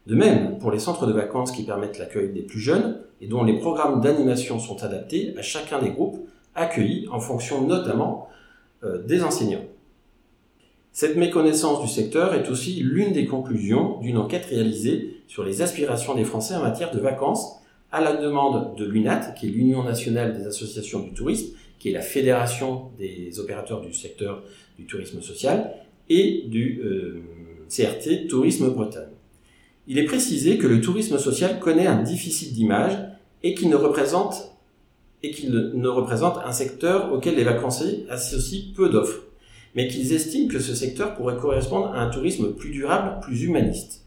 De 0.06 0.16
même, 0.16 0.58
pour 0.60 0.72
les 0.72 0.80
centres 0.80 1.06
de 1.06 1.12
vacances 1.12 1.52
qui 1.52 1.64
permettent 1.64 2.00
l'accueil 2.00 2.32
des 2.32 2.42
plus 2.42 2.60
jeunes 2.60 3.00
et 3.20 3.28
dont 3.28 3.44
les 3.44 3.58
programmes 3.58 4.00
d'animation 4.02 4.60
sont 4.60 4.84
adaptés 4.84 5.34
à 5.38 5.42
chacun 5.42 5.82
des 5.82 5.90
groupes 5.90 6.20
accueillis 6.56 7.08
en 7.12 7.20
fonction 7.20 7.68
notamment 7.68 8.30
des 8.84 9.24
enseignants. 9.24 9.66
Cette 10.92 11.16
méconnaissance 11.16 11.82
du 11.82 11.88
secteur 11.88 12.34
est 12.34 12.50
aussi 12.50 12.82
l'une 12.82 13.14
des 13.14 13.26
conclusions 13.26 14.00
d'une 14.00 14.18
enquête 14.18 14.46
réalisée 14.46 15.22
sur 15.28 15.44
les 15.44 15.62
aspirations 15.62 16.16
des 16.16 16.24
Français 16.24 16.56
en 16.56 16.64
matière 16.64 16.92
de 16.92 17.00
vacances 17.00 17.58
à 17.92 18.02
la 18.02 18.16
demande 18.16 18.76
de 18.76 18.86
l'UNAT, 18.86 19.32
qui 19.38 19.48
est 19.48 19.52
l'Union 19.52 19.84
nationale 19.84 20.38
des 20.38 20.48
associations 20.48 21.00
du 21.00 21.12
tourisme, 21.12 21.54
qui 21.80 21.90
est 21.90 21.94
la 21.94 22.02
fédération 22.02 22.90
des 22.98 23.40
opérateurs 23.40 23.82
du 23.82 23.94
secteur 23.94 24.44
du 24.78 24.86
tourisme 24.86 25.22
social, 25.22 25.72
et 26.10 26.46
du 26.48 26.82
euh, 26.84 27.22
CRT 27.70 28.28
Tourisme 28.28 28.70
Bretagne. 28.70 29.10
Il 29.88 29.98
est 29.98 30.06
précisé 30.06 30.58
que 30.58 30.68
le 30.68 30.82
tourisme 30.82 31.18
social 31.18 31.60
connaît 31.60 31.88
un 31.88 32.02
déficit 32.02 32.54
d'image 32.54 32.98
et 33.44 33.54
qu'il 33.54 33.70
ne 33.70 33.76
représente 33.76 34.57
et 35.24 35.32
qu'il 35.32 35.52
ne 35.52 35.88
représente 35.88 36.38
un 36.46 36.52
secteur 36.52 37.12
auquel 37.12 37.36
les 37.36 37.44
vacanciers 37.44 38.06
associent 38.10 38.74
peu 38.76 38.90
d'offres, 38.90 39.22
mais 39.76 39.88
qu'ils 39.88 40.14
estiment 40.14 40.48
que 40.48 40.60
ce 40.60 40.76
secteur 40.76 41.16
pourrait 41.16 41.38
correspondre 41.38 41.88
à 41.88 42.02
un 42.02 42.10
tourisme 42.10 42.54
plus 42.54 42.72
durable, 42.72 43.20
plus 43.22 43.44
humaniste. 43.44 44.04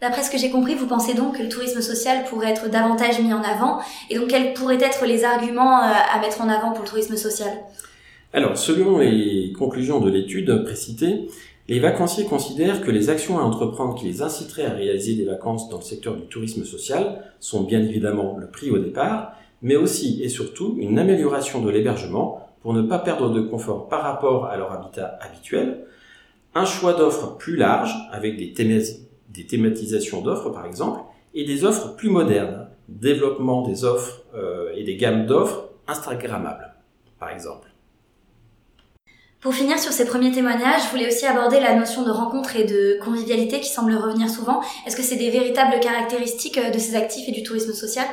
D'après 0.00 0.22
ce 0.22 0.30
que 0.30 0.38
j'ai 0.38 0.50
compris, 0.50 0.76
vous 0.76 0.86
pensez 0.86 1.14
donc 1.14 1.36
que 1.38 1.42
le 1.42 1.48
tourisme 1.48 1.80
social 1.80 2.24
pourrait 2.26 2.50
être 2.50 2.70
davantage 2.70 3.20
mis 3.20 3.32
en 3.32 3.42
avant 3.42 3.80
et 4.10 4.16
donc 4.16 4.28
quels 4.28 4.54
pourraient 4.54 4.78
être 4.80 5.04
les 5.06 5.24
arguments 5.24 5.82
euh, 5.82 5.92
à 6.12 6.20
mettre 6.20 6.40
en 6.40 6.48
avant 6.48 6.70
pour 6.70 6.84
le 6.84 6.88
tourisme 6.88 7.16
social? 7.16 7.50
Alors, 8.32 8.56
selon 8.56 8.98
les 8.98 9.52
conclusions 9.58 10.00
de 10.00 10.10
l'étude 10.10 10.62
précitée, 10.62 11.28
les 11.66 11.80
vacanciers 11.80 12.24
considèrent 12.24 12.80
que 12.80 12.90
les 12.90 13.10
actions 13.10 13.38
à 13.38 13.42
entreprendre 13.42 13.94
qui 13.94 14.06
les 14.06 14.22
inciteraient 14.22 14.66
à 14.66 14.72
réaliser 14.72 15.14
des 15.14 15.24
vacances 15.24 15.68
dans 15.68 15.78
le 15.78 15.82
secteur 15.82 16.14
du 16.14 16.26
tourisme 16.26 16.64
social 16.64 17.24
sont 17.40 17.64
bien 17.64 17.80
évidemment 17.80 18.36
le 18.38 18.48
prix 18.48 18.70
au 18.70 18.78
départ, 18.78 19.32
mais 19.62 19.76
aussi 19.76 20.22
et 20.22 20.28
surtout 20.28 20.76
une 20.78 20.98
amélioration 20.98 21.60
de 21.60 21.70
l'hébergement 21.70 22.48
pour 22.62 22.74
ne 22.74 22.82
pas 22.82 22.98
perdre 22.98 23.30
de 23.30 23.40
confort 23.40 23.88
par 23.88 24.02
rapport 24.02 24.46
à 24.46 24.56
leur 24.56 24.72
habitat 24.72 25.18
habituel, 25.20 25.86
un 26.54 26.64
choix 26.64 26.94
d'offres 26.94 27.36
plus 27.36 27.56
large 27.56 27.94
avec 28.10 28.36
des 28.36 29.46
thématisations 29.46 30.22
d'offres 30.22 30.50
par 30.50 30.66
exemple, 30.66 31.00
et 31.34 31.44
des 31.44 31.64
offres 31.64 31.94
plus 31.94 32.10
modernes, 32.10 32.68
développement 32.88 33.62
des 33.62 33.84
offres 33.84 34.22
euh, 34.34 34.72
et 34.74 34.82
des 34.82 34.96
gammes 34.96 35.26
d'offres 35.26 35.68
Instagrammables 35.86 36.74
par 37.18 37.30
exemple. 37.30 37.68
Pour 39.40 39.54
finir 39.54 39.78
sur 39.78 39.92
ces 39.92 40.04
premiers 40.04 40.32
témoignages, 40.32 40.82
je 40.86 40.90
voulais 40.90 41.06
aussi 41.06 41.24
aborder 41.24 41.60
la 41.60 41.76
notion 41.76 42.02
de 42.02 42.10
rencontre 42.10 42.56
et 42.56 42.64
de 42.64 42.98
convivialité 43.04 43.60
qui 43.60 43.68
semble 43.68 43.94
revenir 43.94 44.28
souvent. 44.28 44.60
Est-ce 44.84 44.96
que 44.96 45.02
c'est 45.02 45.16
des 45.16 45.30
véritables 45.30 45.78
caractéristiques 45.80 46.58
euh, 46.58 46.70
de 46.70 46.78
ces 46.78 46.96
actifs 46.96 47.28
et 47.28 47.32
du 47.32 47.44
tourisme 47.44 47.72
social? 47.72 48.06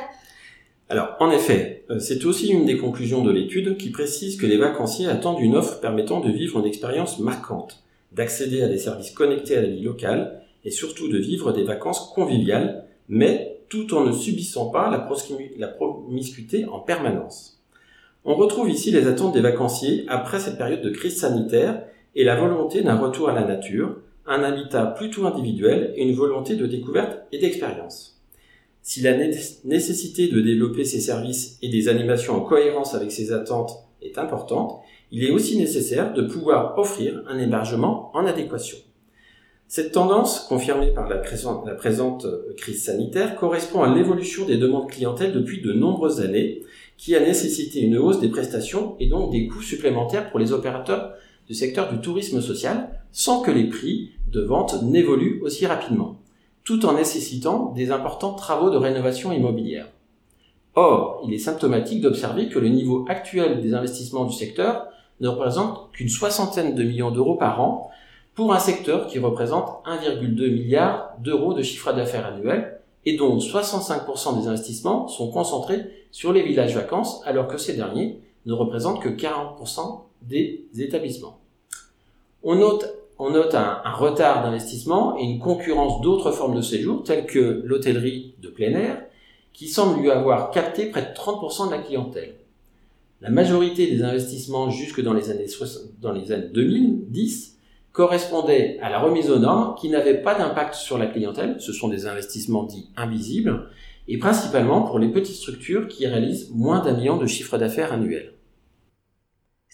Alors, 0.88 1.16
en 1.18 1.32
effet, 1.32 1.84
euh, 1.90 1.98
c'est 1.98 2.24
aussi 2.26 2.48
une 2.48 2.64
des 2.64 2.78
conclusions 2.78 3.24
de 3.24 3.32
l'étude 3.32 3.76
qui 3.76 3.90
précise 3.90 4.36
que 4.36 4.46
les 4.46 4.56
vacanciers 4.56 5.08
attendent 5.08 5.40
une 5.40 5.56
offre 5.56 5.80
permettant 5.80 6.20
de 6.20 6.30
vivre 6.30 6.60
une 6.60 6.66
expérience 6.66 7.18
marquante, 7.18 7.82
d'accéder 8.12 8.62
à 8.62 8.68
des 8.68 8.78
services 8.78 9.10
connectés 9.10 9.56
à 9.56 9.62
la 9.62 9.68
vie 9.68 9.82
locale 9.82 10.42
et 10.64 10.70
surtout 10.70 11.08
de 11.08 11.18
vivre 11.18 11.52
des 11.52 11.64
vacances 11.64 12.12
conviviales, 12.14 12.84
mais 13.08 13.58
tout 13.68 13.94
en 13.94 14.04
ne 14.04 14.12
subissant 14.12 14.70
pas 14.70 14.88
la, 14.88 15.68
promiscuité 15.68 16.66
en 16.66 16.78
permanence. 16.78 17.60
On 18.24 18.36
retrouve 18.36 18.70
ici 18.70 18.92
les 18.92 19.08
attentes 19.08 19.34
des 19.34 19.40
vacanciers 19.40 20.04
après 20.06 20.38
cette 20.38 20.58
période 20.58 20.82
de 20.82 20.90
crise 20.90 21.18
sanitaire 21.18 21.82
et 22.14 22.22
la 22.22 22.36
volonté 22.36 22.82
d'un 22.82 22.96
retour 22.96 23.28
à 23.28 23.34
la 23.34 23.44
nature, 23.44 23.96
un 24.24 24.42
habitat 24.44 24.86
plutôt 24.86 25.26
individuel 25.26 25.92
et 25.96 26.04
une 26.04 26.14
volonté 26.14 26.54
de 26.54 26.66
découverte 26.66 27.18
et 27.32 27.38
d'expérience. 27.38 28.15
Si 28.88 29.00
la 29.02 29.16
nécessité 29.64 30.28
de 30.28 30.40
développer 30.40 30.84
ces 30.84 31.00
services 31.00 31.58
et 31.60 31.68
des 31.68 31.88
animations 31.88 32.36
en 32.36 32.40
cohérence 32.42 32.94
avec 32.94 33.10
ces 33.10 33.32
attentes 33.32 33.84
est 34.00 34.16
importante, 34.16 34.80
il 35.10 35.24
est 35.24 35.32
aussi 35.32 35.58
nécessaire 35.58 36.14
de 36.14 36.22
pouvoir 36.22 36.78
offrir 36.78 37.20
un 37.26 37.36
hébergement 37.36 38.12
en 38.14 38.26
adéquation. 38.26 38.78
Cette 39.66 39.90
tendance, 39.90 40.46
confirmée 40.48 40.94
par 40.94 41.08
la, 41.08 41.16
présente 41.16 42.26
euh, 42.26 42.54
crise 42.56 42.84
sanitaire, 42.84 43.34
correspond 43.34 43.82
à 43.82 43.92
l'évolution 43.92 44.46
des 44.46 44.56
demandes 44.56 44.88
clientèles 44.88 45.32
depuis 45.32 45.60
de 45.60 45.72
nombreuses 45.72 46.20
années, 46.20 46.62
qui 46.96 47.16
a 47.16 47.20
nécessité 47.20 47.80
une 47.80 47.98
hausse 47.98 48.20
des 48.20 48.28
prestations 48.28 48.94
et 49.00 49.08
donc 49.08 49.32
des 49.32 49.48
coûts 49.48 49.62
supplémentaires 49.62 50.30
pour 50.30 50.38
les 50.38 50.52
opérateurs 50.52 51.12
du 51.48 51.54
secteur 51.54 51.92
du 51.92 52.00
tourisme 52.00 52.40
social, 52.40 53.00
sans 53.10 53.42
que 53.42 53.50
les 53.50 53.68
prix 53.68 54.12
de 54.30 54.42
vente 54.42 54.80
n'évoluent 54.84 55.40
aussi 55.42 55.66
rapidement, 55.66 56.20
tout 56.66 56.84
en 56.84 56.94
nécessitant 56.94 57.72
des 57.76 57.92
importants 57.92 58.34
travaux 58.34 58.70
de 58.70 58.76
rénovation 58.76 59.32
immobilière. 59.32 59.86
Or, 60.74 61.22
il 61.24 61.32
est 61.32 61.38
symptomatique 61.38 62.02
d'observer 62.02 62.48
que 62.48 62.58
le 62.58 62.68
niveau 62.68 63.06
actuel 63.08 63.62
des 63.62 63.72
investissements 63.72 64.24
du 64.24 64.34
secteur 64.34 64.88
ne 65.20 65.28
représente 65.28 65.92
qu'une 65.92 66.08
soixantaine 66.08 66.74
de 66.74 66.82
millions 66.82 67.12
d'euros 67.12 67.36
par 67.36 67.60
an, 67.62 67.90
pour 68.34 68.52
un 68.52 68.58
secteur 68.58 69.06
qui 69.06 69.20
représente 69.20 69.80
1,2 69.86 70.52
milliard 70.52 71.14
d'euros 71.20 71.54
de 71.54 71.62
chiffre 71.62 71.92
d'affaires 71.92 72.26
annuel 72.26 72.80
et 73.06 73.16
dont 73.16 73.38
65% 73.38 74.40
des 74.40 74.48
investissements 74.48 75.06
sont 75.06 75.30
concentrés 75.30 75.86
sur 76.10 76.32
les 76.32 76.42
villages 76.42 76.74
vacances 76.74 77.22
alors 77.24 77.46
que 77.46 77.58
ces 77.58 77.74
derniers 77.74 78.20
ne 78.44 78.52
représentent 78.52 79.00
que 79.00 79.08
40% 79.08 80.00
des 80.22 80.66
établissements. 80.78 81.38
On 82.42 82.56
note, 82.56 82.92
on 83.18 83.30
note 83.30 83.54
un, 83.54 83.80
retard 83.92 84.42
d'investissement 84.42 85.16
et 85.18 85.22
une 85.22 85.38
concurrence 85.38 86.00
d'autres 86.02 86.32
formes 86.32 86.56
de 86.56 86.62
séjour 86.62 87.02
telles 87.02 87.26
que 87.26 87.62
l'hôtellerie 87.64 88.34
de 88.42 88.48
plein 88.48 88.72
air 88.72 89.02
qui 89.52 89.68
semble 89.68 90.00
lui 90.00 90.10
avoir 90.10 90.50
capté 90.50 90.86
près 90.86 91.02
de 91.02 91.14
30% 91.14 91.66
de 91.66 91.70
la 91.70 91.78
clientèle. 91.78 92.34
La 93.22 93.30
majorité 93.30 93.86
des 93.86 94.02
investissements 94.02 94.68
jusque 94.68 95.00
dans 95.00 95.14
les 95.14 95.30
années, 95.30 95.46
dans 96.02 96.12
les 96.12 96.30
années 96.32 96.50
2010 96.52 97.56
correspondait 97.92 98.78
à 98.82 98.90
la 98.90 98.98
remise 98.98 99.30
aux 99.30 99.38
normes 99.38 99.74
qui 99.74 99.88
n'avait 99.88 100.20
pas 100.20 100.34
d'impact 100.34 100.74
sur 100.74 100.98
la 100.98 101.06
clientèle, 101.06 101.56
ce 101.58 101.72
sont 101.72 101.88
des 101.88 102.06
investissements 102.06 102.64
dits 102.64 102.90
invisibles, 102.98 103.70
et 104.06 104.18
principalement 104.18 104.82
pour 104.82 104.98
les 104.98 105.08
petites 105.08 105.36
structures 105.36 105.88
qui 105.88 106.06
réalisent 106.06 106.50
moins 106.54 106.84
d'un 106.84 106.92
million 106.92 107.16
de 107.16 107.26
chiffre 107.26 107.56
d'affaires 107.56 107.94
annuel. 107.94 108.35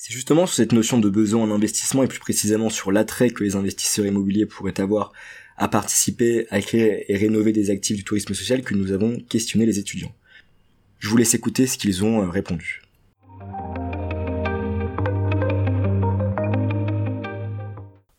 C'est 0.04 0.12
justement 0.12 0.46
sur 0.46 0.56
cette 0.56 0.72
notion 0.72 0.98
de 0.98 1.08
besoin 1.08 1.44
en 1.44 1.52
investissement 1.52 2.02
et 2.02 2.08
plus 2.08 2.18
précisément 2.18 2.70
sur 2.70 2.90
l'attrait 2.90 3.30
que 3.30 3.44
les 3.44 3.54
investisseurs 3.54 4.04
immobiliers 4.04 4.46
pourraient 4.46 4.80
avoir 4.80 5.12
à 5.56 5.68
participer 5.68 6.48
à 6.50 6.60
créer 6.60 7.04
et 7.06 7.16
rénover 7.16 7.52
des 7.52 7.70
actifs 7.70 7.98
du 7.98 8.02
tourisme 8.02 8.34
social 8.34 8.62
que 8.62 8.74
nous 8.74 8.90
avons 8.90 9.20
questionné 9.20 9.64
les 9.64 9.78
étudiants. 9.78 10.12
Je 10.98 11.08
vous 11.08 11.16
laisse 11.16 11.34
écouter 11.34 11.68
ce 11.68 11.78
qu'ils 11.78 12.04
ont 12.04 12.20
euh, 12.20 12.28
répondu. 12.28 12.82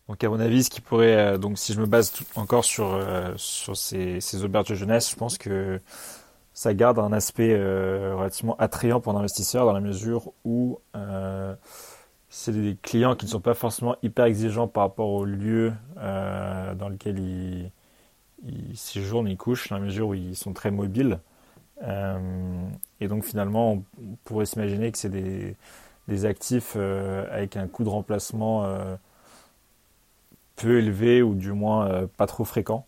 Donc 0.08 0.24
à 0.24 0.30
mon 0.30 0.40
avis, 0.40 0.64
ce 0.64 0.70
qui 0.70 0.80
pourrait, 0.80 1.18
euh, 1.18 1.38
donc 1.38 1.60
si 1.60 1.74
je 1.74 1.82
me 1.82 1.86
base 1.86 2.14
encore 2.36 2.64
sur 2.64 2.94
euh, 2.94 3.34
ces 3.38 4.46
auberges 4.46 4.70
de 4.70 4.76
jeunesse, 4.76 5.12
je 5.12 5.18
pense 5.18 5.38
que 5.38 5.82
ça 6.54 6.74
garde 6.74 7.00
un 7.00 7.12
aspect 7.12 7.56
relativement 7.56 8.56
attrayant 8.58 9.00
pour 9.00 9.14
l'investisseur 9.14 9.66
dans 9.66 9.74
la 9.74 9.80
mesure 9.82 10.32
où 10.46 10.80
c'est 12.30 12.52
des 12.52 12.78
clients 12.82 13.16
qui 13.16 13.26
ne 13.26 13.32
sont 13.32 13.40
pas 13.40 13.54
forcément 13.54 13.96
hyper 14.04 14.26
exigeants 14.26 14.68
par 14.68 14.84
rapport 14.84 15.10
au 15.10 15.26
lieu 15.26 15.74
dans 15.96 16.90
lequel 16.90 17.20
ils, 17.20 17.72
séjournent, 18.76 19.28
ils 19.28 19.38
couchent, 19.38 19.70
dans 19.70 19.78
la 19.78 19.86
mesure 19.86 20.10
où 20.10 20.14
ils 20.14 20.36
sont 20.36 20.54
très 20.54 20.70
mobiles. 20.70 21.20
et 21.82 23.08
donc 23.08 23.24
finalement, 23.24 23.72
on 23.72 23.84
pourrait 24.24 24.46
s'imaginer 24.46 24.92
que 24.92 24.98
c'est 24.98 25.10
des, 25.10 25.56
des 26.08 26.26
actifs 26.26 26.76
avec 26.76 27.58
un 27.58 27.68
coût 27.68 27.84
de 27.84 27.90
remplacement 27.90 28.64
peu 30.56 30.80
élevé 30.80 31.22
ou 31.22 31.36
du 31.36 31.52
moins 31.52 31.88
euh, 31.88 32.08
pas 32.08 32.28
trop 32.28 32.46
fréquent. 32.46 32.86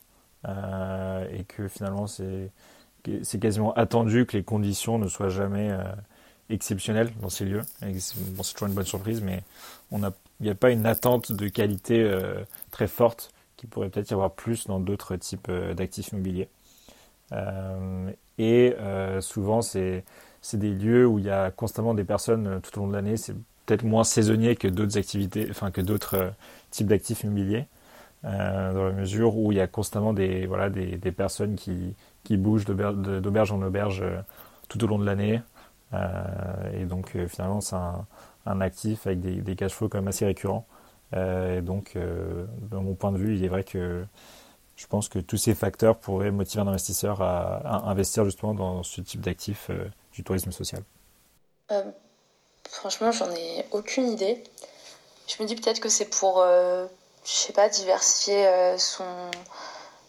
Euh, 0.47 1.27
et 1.31 1.43
que 1.43 1.67
finalement 1.67 2.05
c'est 2.05 2.51
c'est 3.23 3.39
quasiment 3.39 3.73
attendu 3.73 4.25
que 4.25 4.37
les 4.37 4.43
conditions 4.43 4.97
ne 4.97 5.07
soient 5.07 5.29
jamais 5.29 5.71
euh, 5.71 5.83
exceptionnelles 6.49 7.11
dans 7.21 7.29
ces 7.29 7.45
lieux. 7.45 7.61
C'est 7.99 8.53
toujours 8.53 8.67
une 8.67 8.73
bonne 8.73 8.85
surprise, 8.85 9.21
mais 9.21 9.43
il 9.91 10.11
n'y 10.41 10.49
a 10.49 10.55
pas 10.55 10.71
une 10.71 10.85
attente 10.85 11.31
de 11.31 11.47
qualité 11.47 12.09
très 12.71 12.87
forte 12.87 13.31
qui 13.57 13.67
pourrait 13.67 13.89
peut-être 13.89 14.11
y 14.11 14.13
avoir 14.13 14.31
plus 14.31 14.67
dans 14.67 14.79
d'autres 14.79 15.15
types 15.15 15.51
d'actifs 15.51 16.09
immobiliers. 16.09 16.49
et 18.37 18.75
souvent, 19.21 19.61
c'est 19.61 20.03
des 20.53 20.71
lieux 20.71 21.07
où 21.07 21.19
il 21.19 21.25
y 21.25 21.29
a 21.31 21.51
constamment 21.51 21.93
des 21.93 22.03
personnes 22.03 22.59
tout 22.61 22.77
au 22.77 22.81
long 22.81 22.87
de 22.89 22.93
l'année. 22.93 23.17
C'est 23.17 23.35
peut-être 23.65 23.83
moins 23.83 24.03
saisonnier 24.03 24.55
que 24.55 24.67
d'autres 24.67 24.97
activités, 24.97 25.47
enfin 25.49 25.71
que 25.71 25.81
d'autres 25.81 26.33
type 26.71 26.87
d'actifs 26.87 27.23
immobiliers, 27.23 27.67
euh, 28.25 28.73
dans 28.73 28.85
la 28.85 28.91
mesure 28.91 29.37
où 29.37 29.51
il 29.51 29.57
y 29.57 29.61
a 29.61 29.67
constamment 29.67 30.13
des, 30.13 30.45
voilà, 30.45 30.69
des, 30.69 30.97
des 30.97 31.11
personnes 31.11 31.55
qui, 31.55 31.95
qui 32.25 32.35
bougent 32.35 32.65
d'auberge 32.65 33.51
en 33.51 33.61
auberge 33.61 34.01
euh, 34.01 34.19
tout 34.67 34.83
au 34.83 34.87
long 34.87 34.99
de 34.99 35.05
l'année. 35.05 35.41
Euh, 35.93 36.23
et 36.73 36.85
donc 36.85 37.15
finalement 37.27 37.61
c'est 37.61 37.75
un, 37.75 38.61
actif 38.61 39.07
avec 39.07 39.21
des, 39.21 39.35
des 39.35 39.55
cash 39.55 39.73
flows 39.73 39.87
quand 39.87 39.99
même 39.99 40.07
assez 40.07 40.25
récurrents. 40.25 40.65
et 41.13 41.61
donc 41.61 41.95
de 41.95 42.75
mon 42.75 42.93
point 42.95 43.11
de 43.11 43.17
vue, 43.17 43.35
il 43.35 43.43
est 43.43 43.47
vrai 43.47 43.63
que 43.63 44.05
je 44.75 44.87
pense 44.87 45.07
que 45.07 45.19
tous 45.19 45.37
ces 45.37 45.55
facteurs 45.55 45.97
pourraient 45.97 46.31
motiver 46.31 46.61
un 46.61 46.67
investisseur 46.67 47.21
à, 47.21 47.89
investir 47.89 48.25
justement 48.25 48.53
dans 48.53 48.83
ce 48.83 49.01
type 49.01 49.21
d'actifs 49.21 49.71
du 50.13 50.23
tourisme 50.23 50.51
social. 50.51 50.83
franchement, 52.69 53.11
j'en 53.11 53.31
ai 53.31 53.65
aucune 53.71 54.07
idée. 54.09 54.43
Je 55.27 55.41
me 55.41 55.47
dis 55.47 55.55
peut-être 55.55 55.79
que 55.79 55.89
c'est 55.89 56.05
pour, 56.05 56.41
euh, 56.41 56.85
je 57.23 57.31
sais 57.31 57.53
pas, 57.53 57.67
diversifier 57.69 58.45
euh, 58.47 58.77
son, 58.77 59.03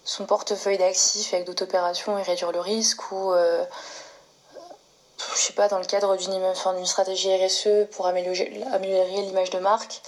son 0.07 0.25
portefeuille 0.25 0.79
d'actifs 0.79 1.35
avec 1.35 1.47
d'autres 1.47 1.65
opérations 1.65 2.17
et 2.19 2.23
réduire 2.23 2.53
le 2.53 2.61
risque 2.61 3.13
ou, 3.13 3.33
euh, 3.33 3.65
je 5.35 5.39
sais 5.39 5.53
pas, 5.53 5.69
dans 5.69 5.79
le 5.79 5.85
cadre 5.85 6.17
d'une 6.17 6.33
enfin, 6.45 6.75
stratégie 6.85 7.35
RSE 7.37 7.91
pour 7.91 8.07
améliorer, 8.07 9.23
l'image 9.23 9.51
de 9.51 9.59
marque. 9.59 10.01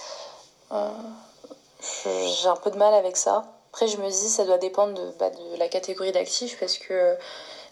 J'ai 0.71 2.47
un 2.47 2.55
peu 2.55 2.71
de 2.71 2.77
mal 2.77 2.93
avec 2.93 3.17
ça. 3.17 3.45
Après, 3.71 3.87
je 3.87 3.97
me 3.97 4.09
dis, 4.09 4.29
ça 4.29 4.45
doit 4.45 4.57
dépendre 4.57 4.93
de, 4.93 5.11
bah, 5.19 5.29
de 5.29 5.57
la 5.57 5.67
catégorie 5.67 6.11
d'actifs 6.11 6.57
parce 6.59 6.77
que 6.77 7.15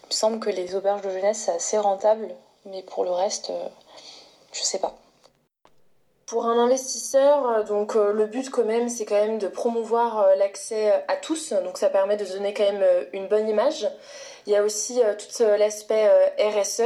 il 0.04 0.08
me 0.08 0.14
semble 0.14 0.38
que 0.38 0.50
les 0.50 0.74
auberges 0.74 1.02
de 1.02 1.10
jeunesse, 1.10 1.42
c'est 1.46 1.52
assez 1.52 1.78
rentable. 1.78 2.34
Mais 2.66 2.82
pour 2.82 3.04
le 3.04 3.10
reste, 3.10 3.50
je 4.52 4.62
sais 4.62 4.78
pas. 4.78 4.94
Pour 6.28 6.44
un 6.44 6.58
investisseur, 6.58 7.48
euh, 7.48 7.62
donc 7.64 7.96
euh, 7.96 8.12
le 8.12 8.26
but 8.26 8.50
quand 8.50 8.66
même, 8.66 8.90
c'est 8.90 9.06
quand 9.06 9.14
même 9.14 9.38
de 9.38 9.48
promouvoir 9.48 10.18
euh, 10.18 10.34
l'accès 10.36 10.92
à 11.08 11.16
tous. 11.16 11.54
Donc 11.64 11.78
ça 11.78 11.88
permet 11.88 12.18
de 12.18 12.26
donner 12.26 12.52
quand 12.52 12.70
même 12.70 12.84
une 13.14 13.28
bonne 13.28 13.48
image. 13.48 13.88
Il 14.46 14.52
y 14.52 14.56
a 14.56 14.62
aussi 14.62 15.00
tout 15.18 15.44
l'aspect 15.58 16.10
RSE 16.38 16.82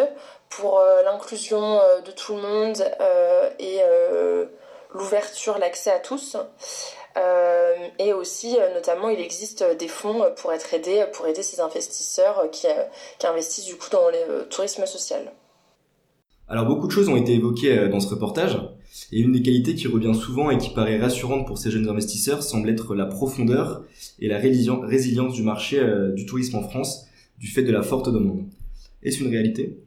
pour 0.48 0.82
l'inclusion 1.04 1.78
de 2.04 2.10
tout 2.10 2.34
le 2.34 2.42
monde 2.42 2.84
et 3.60 3.78
l'ouverture, 4.92 5.58
l'accès 5.58 5.92
à 5.92 6.00
tous. 6.00 6.36
et 8.00 8.12
aussi, 8.12 8.58
notamment, 8.74 9.10
il 9.10 9.20
existe 9.20 9.62
des 9.76 9.86
fonds 9.86 10.24
pour 10.38 10.52
être 10.52 10.74
aidés, 10.74 11.06
pour 11.12 11.28
aider 11.28 11.44
ces 11.44 11.60
investisseurs 11.60 12.50
qui, 12.50 12.66
qui 13.20 13.26
investissent 13.28 13.66
du 13.66 13.76
coup 13.76 13.90
dans 13.90 14.08
le 14.08 14.48
tourisme 14.48 14.84
social. 14.86 15.32
Alors 16.48 16.66
beaucoup 16.66 16.88
de 16.88 16.92
choses 16.92 17.08
ont 17.08 17.16
été 17.16 17.34
évoquées 17.34 17.86
dans 17.88 18.00
ce 18.00 18.08
reportage. 18.08 18.58
Et 19.12 19.20
une 19.20 19.32
des 19.32 19.42
qualités 19.42 19.74
qui 19.74 19.88
revient 19.88 20.14
souvent 20.14 20.50
et 20.50 20.56
qui 20.56 20.70
paraît 20.70 20.98
rassurante 20.98 21.46
pour 21.46 21.58
ces 21.58 21.70
jeunes 21.70 21.88
investisseurs 21.88 22.42
semble 22.42 22.70
être 22.70 22.94
la 22.94 23.04
profondeur 23.04 23.84
et 24.18 24.26
la 24.26 24.38
résilience 24.38 25.34
du 25.34 25.42
marché 25.42 25.78
euh, 25.78 26.12
du 26.12 26.24
tourisme 26.24 26.56
en 26.56 26.62
France 26.62 27.06
du 27.38 27.46
fait 27.46 27.62
de 27.62 27.72
la 27.72 27.82
forte 27.82 28.10
demande. 28.10 28.44
Est-ce 29.02 29.22
une 29.22 29.30
réalité? 29.30 29.78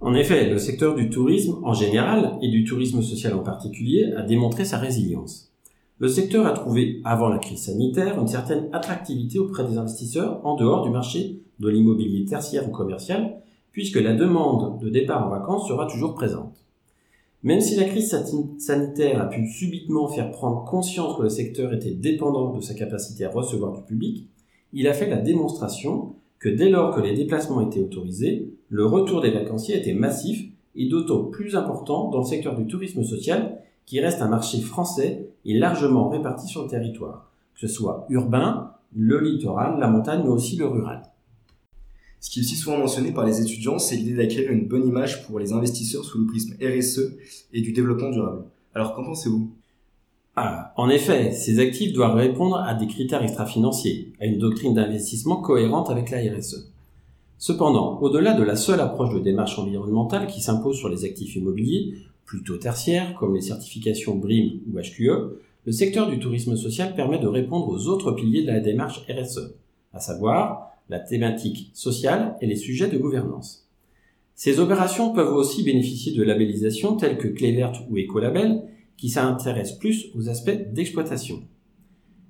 En 0.00 0.14
effet, 0.14 0.50
le 0.50 0.58
secteur 0.58 0.96
du 0.96 1.10
tourisme 1.10 1.58
en 1.62 1.74
général 1.74 2.36
et 2.42 2.48
du 2.48 2.64
tourisme 2.64 3.02
social 3.02 3.34
en 3.34 3.44
particulier 3.44 4.12
a 4.16 4.22
démontré 4.22 4.64
sa 4.64 4.78
résilience. 4.78 5.52
Le 5.98 6.08
secteur 6.08 6.44
a 6.46 6.50
trouvé, 6.50 7.00
avant 7.04 7.28
la 7.28 7.38
crise 7.38 7.66
sanitaire, 7.66 8.18
une 8.18 8.26
certaine 8.26 8.68
attractivité 8.72 9.38
auprès 9.38 9.64
des 9.64 9.78
investisseurs 9.78 10.44
en 10.44 10.56
dehors 10.56 10.82
du 10.82 10.90
marché 10.90 11.42
de 11.60 11.68
l'immobilier 11.68 12.24
tertiaire 12.24 12.68
ou 12.68 12.72
commercial, 12.72 13.36
puisque 13.70 14.00
la 14.00 14.14
demande 14.14 14.80
de 14.80 14.88
départ 14.88 15.24
en 15.24 15.30
vacances 15.30 15.68
sera 15.68 15.86
toujours 15.86 16.14
présente. 16.14 16.61
Même 17.42 17.60
si 17.60 17.74
la 17.74 17.84
crise 17.84 18.14
sanitaire 18.58 19.20
a 19.20 19.28
pu 19.28 19.48
subitement 19.48 20.06
faire 20.06 20.30
prendre 20.30 20.64
conscience 20.64 21.16
que 21.16 21.22
le 21.22 21.28
secteur 21.28 21.72
était 21.72 21.90
dépendant 21.90 22.52
de 22.52 22.60
sa 22.60 22.74
capacité 22.74 23.24
à 23.24 23.30
recevoir 23.30 23.72
du 23.72 23.82
public, 23.82 24.28
il 24.72 24.86
a 24.86 24.94
fait 24.94 25.08
la 25.08 25.16
démonstration 25.16 26.14
que 26.38 26.48
dès 26.48 26.70
lors 26.70 26.94
que 26.94 27.00
les 27.00 27.14
déplacements 27.14 27.60
étaient 27.60 27.80
autorisés, 27.80 28.52
le 28.68 28.86
retour 28.86 29.20
des 29.20 29.30
vacanciers 29.30 29.76
était 29.76 29.92
massif 29.92 30.44
et 30.76 30.88
d'autant 30.88 31.24
plus 31.24 31.56
important 31.56 32.10
dans 32.10 32.18
le 32.18 32.24
secteur 32.24 32.56
du 32.56 32.66
tourisme 32.66 33.02
social 33.02 33.58
qui 33.86 34.00
reste 34.00 34.22
un 34.22 34.28
marché 34.28 34.60
français 34.60 35.28
et 35.44 35.58
largement 35.58 36.08
réparti 36.08 36.46
sur 36.46 36.62
le 36.62 36.68
territoire, 36.68 37.32
que 37.54 37.60
ce 37.60 37.68
soit 37.68 38.06
urbain, 38.08 38.72
le 38.94 39.20
littoral, 39.20 39.78
la 39.80 39.88
montagne, 39.88 40.22
mais 40.22 40.30
aussi 40.30 40.56
le 40.56 40.66
rural. 40.66 41.02
Ce 42.22 42.30
qui 42.30 42.38
est 42.38 42.42
aussi 42.42 42.54
souvent 42.54 42.78
mentionné 42.78 43.10
par 43.10 43.26
les 43.26 43.40
étudiants, 43.40 43.80
c'est 43.80 43.96
l'idée 43.96 44.14
d'acquérir 44.14 44.52
une 44.52 44.68
bonne 44.68 44.86
image 44.86 45.26
pour 45.26 45.40
les 45.40 45.52
investisseurs 45.52 46.04
sous 46.04 46.18
le 46.18 46.26
prisme 46.26 46.54
RSE 46.62 47.16
et 47.52 47.60
du 47.60 47.72
développement 47.72 48.10
durable. 48.10 48.44
Alors 48.76 48.94
qu'en 48.94 49.02
pensez-vous? 49.02 49.50
Ah, 50.36 50.72
En 50.76 50.88
effet, 50.88 51.32
ces 51.32 51.58
actifs 51.58 51.92
doivent 51.92 52.14
répondre 52.14 52.58
à 52.58 52.74
des 52.74 52.86
critères 52.86 53.24
extra-financiers, 53.24 54.12
à 54.20 54.26
une 54.26 54.38
doctrine 54.38 54.72
d'investissement 54.72 55.38
cohérente 55.38 55.90
avec 55.90 56.10
la 56.10 56.18
RSE. 56.18 56.70
Cependant, 57.38 57.98
au-delà 58.00 58.34
de 58.34 58.44
la 58.44 58.54
seule 58.54 58.80
approche 58.80 59.12
de 59.12 59.18
démarche 59.18 59.58
environnementale 59.58 60.28
qui 60.28 60.40
s'impose 60.40 60.76
sur 60.76 60.88
les 60.88 61.04
actifs 61.04 61.34
immobiliers, 61.34 61.94
plutôt 62.24 62.56
tertiaires, 62.56 63.16
comme 63.16 63.34
les 63.34 63.40
certifications 63.40 64.14
BRIM 64.14 64.60
ou 64.72 64.78
HQE, 64.78 65.38
le 65.66 65.72
secteur 65.72 66.08
du 66.08 66.20
tourisme 66.20 66.54
social 66.54 66.94
permet 66.94 67.18
de 67.18 67.26
répondre 67.26 67.66
aux 67.66 67.88
autres 67.88 68.12
piliers 68.12 68.42
de 68.42 68.52
la 68.52 68.60
démarche 68.60 69.04
RSE, 69.08 69.54
à 69.92 69.98
savoir 69.98 70.71
la 70.92 71.00
thématique 71.00 71.70
sociale 71.72 72.36
et 72.42 72.46
les 72.46 72.56
sujets 72.56 72.88
de 72.88 72.98
gouvernance. 72.98 73.66
Ces 74.34 74.60
opérations 74.60 75.12
peuvent 75.12 75.34
aussi 75.34 75.62
bénéficier 75.62 76.12
de 76.12 76.22
labellisations 76.22 76.96
telles 76.96 77.16
que 77.16 77.28
Clé 77.28 77.52
verte 77.52 77.76
ou 77.88 77.96
Écolabel, 77.96 78.62
qui 78.98 79.08
s'intéressent 79.08 79.78
plus 79.78 80.08
aux 80.14 80.28
aspects 80.28 80.72
d'exploitation. 80.72 81.42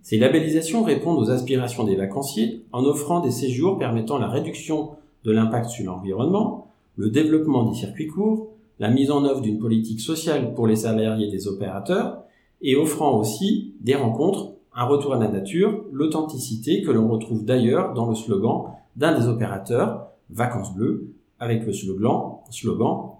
Ces 0.03 0.16
labellisations 0.16 0.85
répondent 0.85 1.18
aux 1.18 1.31
aspirations 1.31 1.85
des 1.85 1.96
vacanciers 1.96 2.64
en 2.72 2.85
offrant 2.85 3.20
des 3.20 3.33
séjours 3.33 3.79
permettant 3.79 4.18
la 4.18 4.29
réduction 4.29 4.90
de 5.25 5.33
l'impact 5.33 5.70
sur 5.70 5.85
l'environnement, 5.85 6.72
le 6.96 7.11
développement 7.11 7.68
des 7.68 7.77
circuits 7.77 8.07
courts, 8.07 8.53
la 8.79 8.90
mise 8.90 9.11
en 9.11 9.25
œuvre 9.25 9.40
d'une 9.40 9.59
politique 9.59 10.01
sociale 10.01 10.55
pour 10.55 10.68
les 10.68 10.77
salariés 10.77 11.31
des 11.31 11.48
opérateurs 11.48 12.22
et 12.61 12.77
offrant 12.77 13.18
aussi 13.18 13.75
des 13.81 13.96
rencontres 13.96 14.52
un 14.75 14.85
retour 14.85 15.15
à 15.15 15.19
la 15.19 15.29
nature, 15.29 15.85
l'authenticité 15.93 16.83
que 16.83 16.91
l'on 16.91 17.09
retrouve 17.09 17.45
d'ailleurs 17.45 17.95
dans 17.95 18.09
le 18.09 18.15
slogan 18.15 18.65
d'un 18.97 19.19
des 19.19 19.27
opérateurs, 19.27 20.09
Vacances 20.31 20.75
Bleues, 20.75 21.15
avec 21.39 21.67
le 21.67 21.73
slogan, 21.73 22.39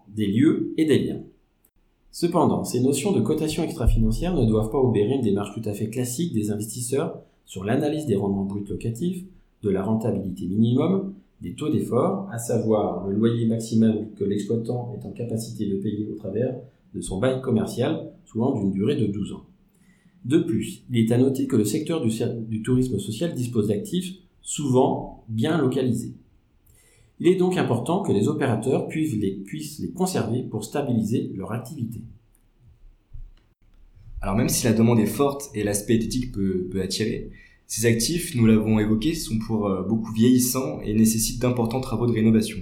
des 0.09 0.27
lieux 0.27 0.73
et 0.77 0.85
des 0.85 0.99
liens. 0.99 1.21
Cependant, 2.11 2.65
ces 2.65 2.81
notions 2.81 3.13
de 3.13 3.21
cotation 3.21 3.63
extra-financière 3.63 4.35
ne 4.35 4.45
doivent 4.45 4.71
pas 4.71 4.79
obérer 4.79 5.15
une 5.15 5.23
démarche 5.23 5.55
tout 5.55 5.67
à 5.69 5.73
fait 5.73 5.89
classique 5.89 6.35
des 6.35 6.51
investisseurs 6.51 7.19
sur 7.47 7.65
l'analyse 7.65 8.07
des 8.07 8.17
rendements 8.17 8.45
bruts 8.45 8.65
locatifs, 8.69 9.25
de 9.63 9.71
la 9.71 9.83
rentabilité 9.83 10.47
minimum, 10.47 11.15
des 11.41 11.55
taux 11.55 11.71
d'effort, 11.71 12.29
à 12.31 12.39
savoir 12.39 13.07
le 13.07 13.17
loyer 13.17 13.47
maximum 13.47 14.11
que 14.17 14.25
l'exploitant 14.25 14.95
est 14.95 15.07
en 15.07 15.11
capacité 15.11 15.67
de 15.67 15.77
payer 15.77 16.09
au 16.13 16.17
travers 16.17 16.55
de 16.95 17.01
son 17.01 17.19
bail 17.19 17.41
commercial, 17.41 18.13
souvent 18.25 18.53
d'une 18.53 18.71
durée 18.71 18.97
de 18.97 19.07
12 19.07 19.33
ans. 19.33 19.45
De 20.25 20.39
plus, 20.39 20.85
il 20.91 20.99
est 20.99 21.13
à 21.13 21.19
noter 21.19 21.47
que 21.47 21.57
le 21.57 21.65
secteur 21.65 22.01
du, 22.01 22.63
tourisme 22.63 22.99
social 22.99 23.35
dispose 23.35 23.69
d'actifs 23.69 24.15
souvent 24.41 25.25
bien 25.29 25.59
localisés. 25.61 26.15
Il 27.19 27.27
est 27.27 27.37
donc 27.37 27.57
important 27.57 28.03
que 28.03 28.13
les 28.13 28.29
opérateurs 28.29 28.89
puissent 28.89 29.17
les, 29.17 29.93
conserver 29.95 30.43
pour 30.43 30.65
stabiliser 30.65 31.33
leur 31.35 31.53
activité. 31.53 32.03
Alors 34.21 34.37
même 34.37 34.49
si 34.49 34.65
la 34.65 34.73
demande 34.73 35.01
est 35.01 35.07
forte 35.07 35.51
et 35.55 35.65
l'aspect 35.65 35.97
éthique 35.97 36.31
peut, 36.31 36.69
attirer, 36.81 37.31
Ces 37.67 37.87
actifs, 37.87 38.37
nous 38.37 38.47
l'avons 38.47 38.79
évoqué, 38.79 39.15
sont 39.15 39.39
pour 39.39 39.67
euh, 39.67 39.83
beaucoup 39.83 40.13
vieillissants 40.13 40.81
et 40.83 40.95
nécessitent 40.95 41.43
d'importants 41.43 41.81
travaux 41.81 42.07
de 42.07 42.13
rénovation. 42.13 42.59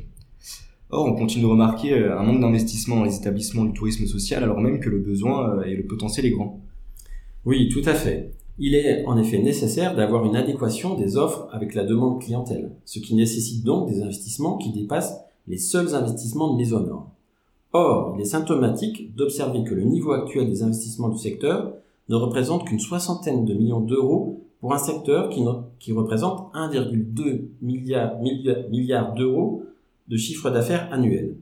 Or, 0.89 1.05
on 1.05 1.15
continue 1.15 1.43
de 1.43 1.49
remarquer 1.49 1.93
euh, 1.93 2.19
un 2.19 2.23
manque 2.23 2.41
d'investissement 2.41 2.97
dans 2.97 3.05
les 3.05 3.17
établissements 3.17 3.65
du 3.65 3.75
tourisme 3.75 4.07
social 4.07 4.43
alors 4.43 4.61
même 4.61 4.81
que 4.81 4.89
le 4.89 4.99
besoin 4.99 5.59
euh, 5.59 5.65
et 5.65 5.75
le 5.75 5.85
potentiel 5.85 6.25
est 6.25 6.31
grand. 6.31 6.61
Oui, 7.47 7.71
tout 7.71 7.83
à 7.87 7.95
fait. 7.95 8.35
Il 8.59 8.75
est 8.75 9.07
en 9.07 9.17
effet 9.17 9.39
nécessaire 9.39 9.97
d'avoir 9.97 10.27
une 10.27 10.37
adéquation 10.37 10.95
des 10.95 11.17
offres 11.17 11.49
avec 11.53 11.75
la 11.75 11.85
demande 11.85 12.21
clientèle, 12.21 12.73
ce 12.85 12.99
qui 12.99 13.15
nécessite 13.15 13.65
donc 13.65 13.89
des 13.89 14.03
investissements 14.03 14.59
qui 14.59 14.71
dépassent 14.73 15.19
les 15.49 15.57
seuls 15.57 15.95
investissements 15.95 16.53
de 16.53 16.59
mise. 16.59 16.77
Or, 17.73 18.15
il 18.15 18.21
est 18.21 18.27
symptomatique 18.27 19.15
d'observer 19.15 19.65
que 19.65 19.75
le 19.75 19.85
niveau 19.85 20.13
actuel 20.13 20.51
des 20.51 20.63
investissements 20.63 21.09
du 21.09 21.17
secteur 21.17 21.73
ne 22.11 22.17
représente 22.17 22.67
qu'une 22.67 22.81
soixantaine 22.81 23.47
de 23.47 23.55
millions 23.55 23.81
d'euros 23.81 24.45
pour 24.61 24.75
un 24.75 24.79
secteur 24.79 25.31
qui, 25.31 25.43
qui 25.79 25.93
représente 25.93 26.53
1,2 26.53 27.45
milliard, 27.63 28.21
milliard, 28.21 29.15
d'euros 29.15 29.63
de 30.09 30.17
chiffre 30.19 30.51
d'affaires 30.51 30.93
annuel 30.93 31.37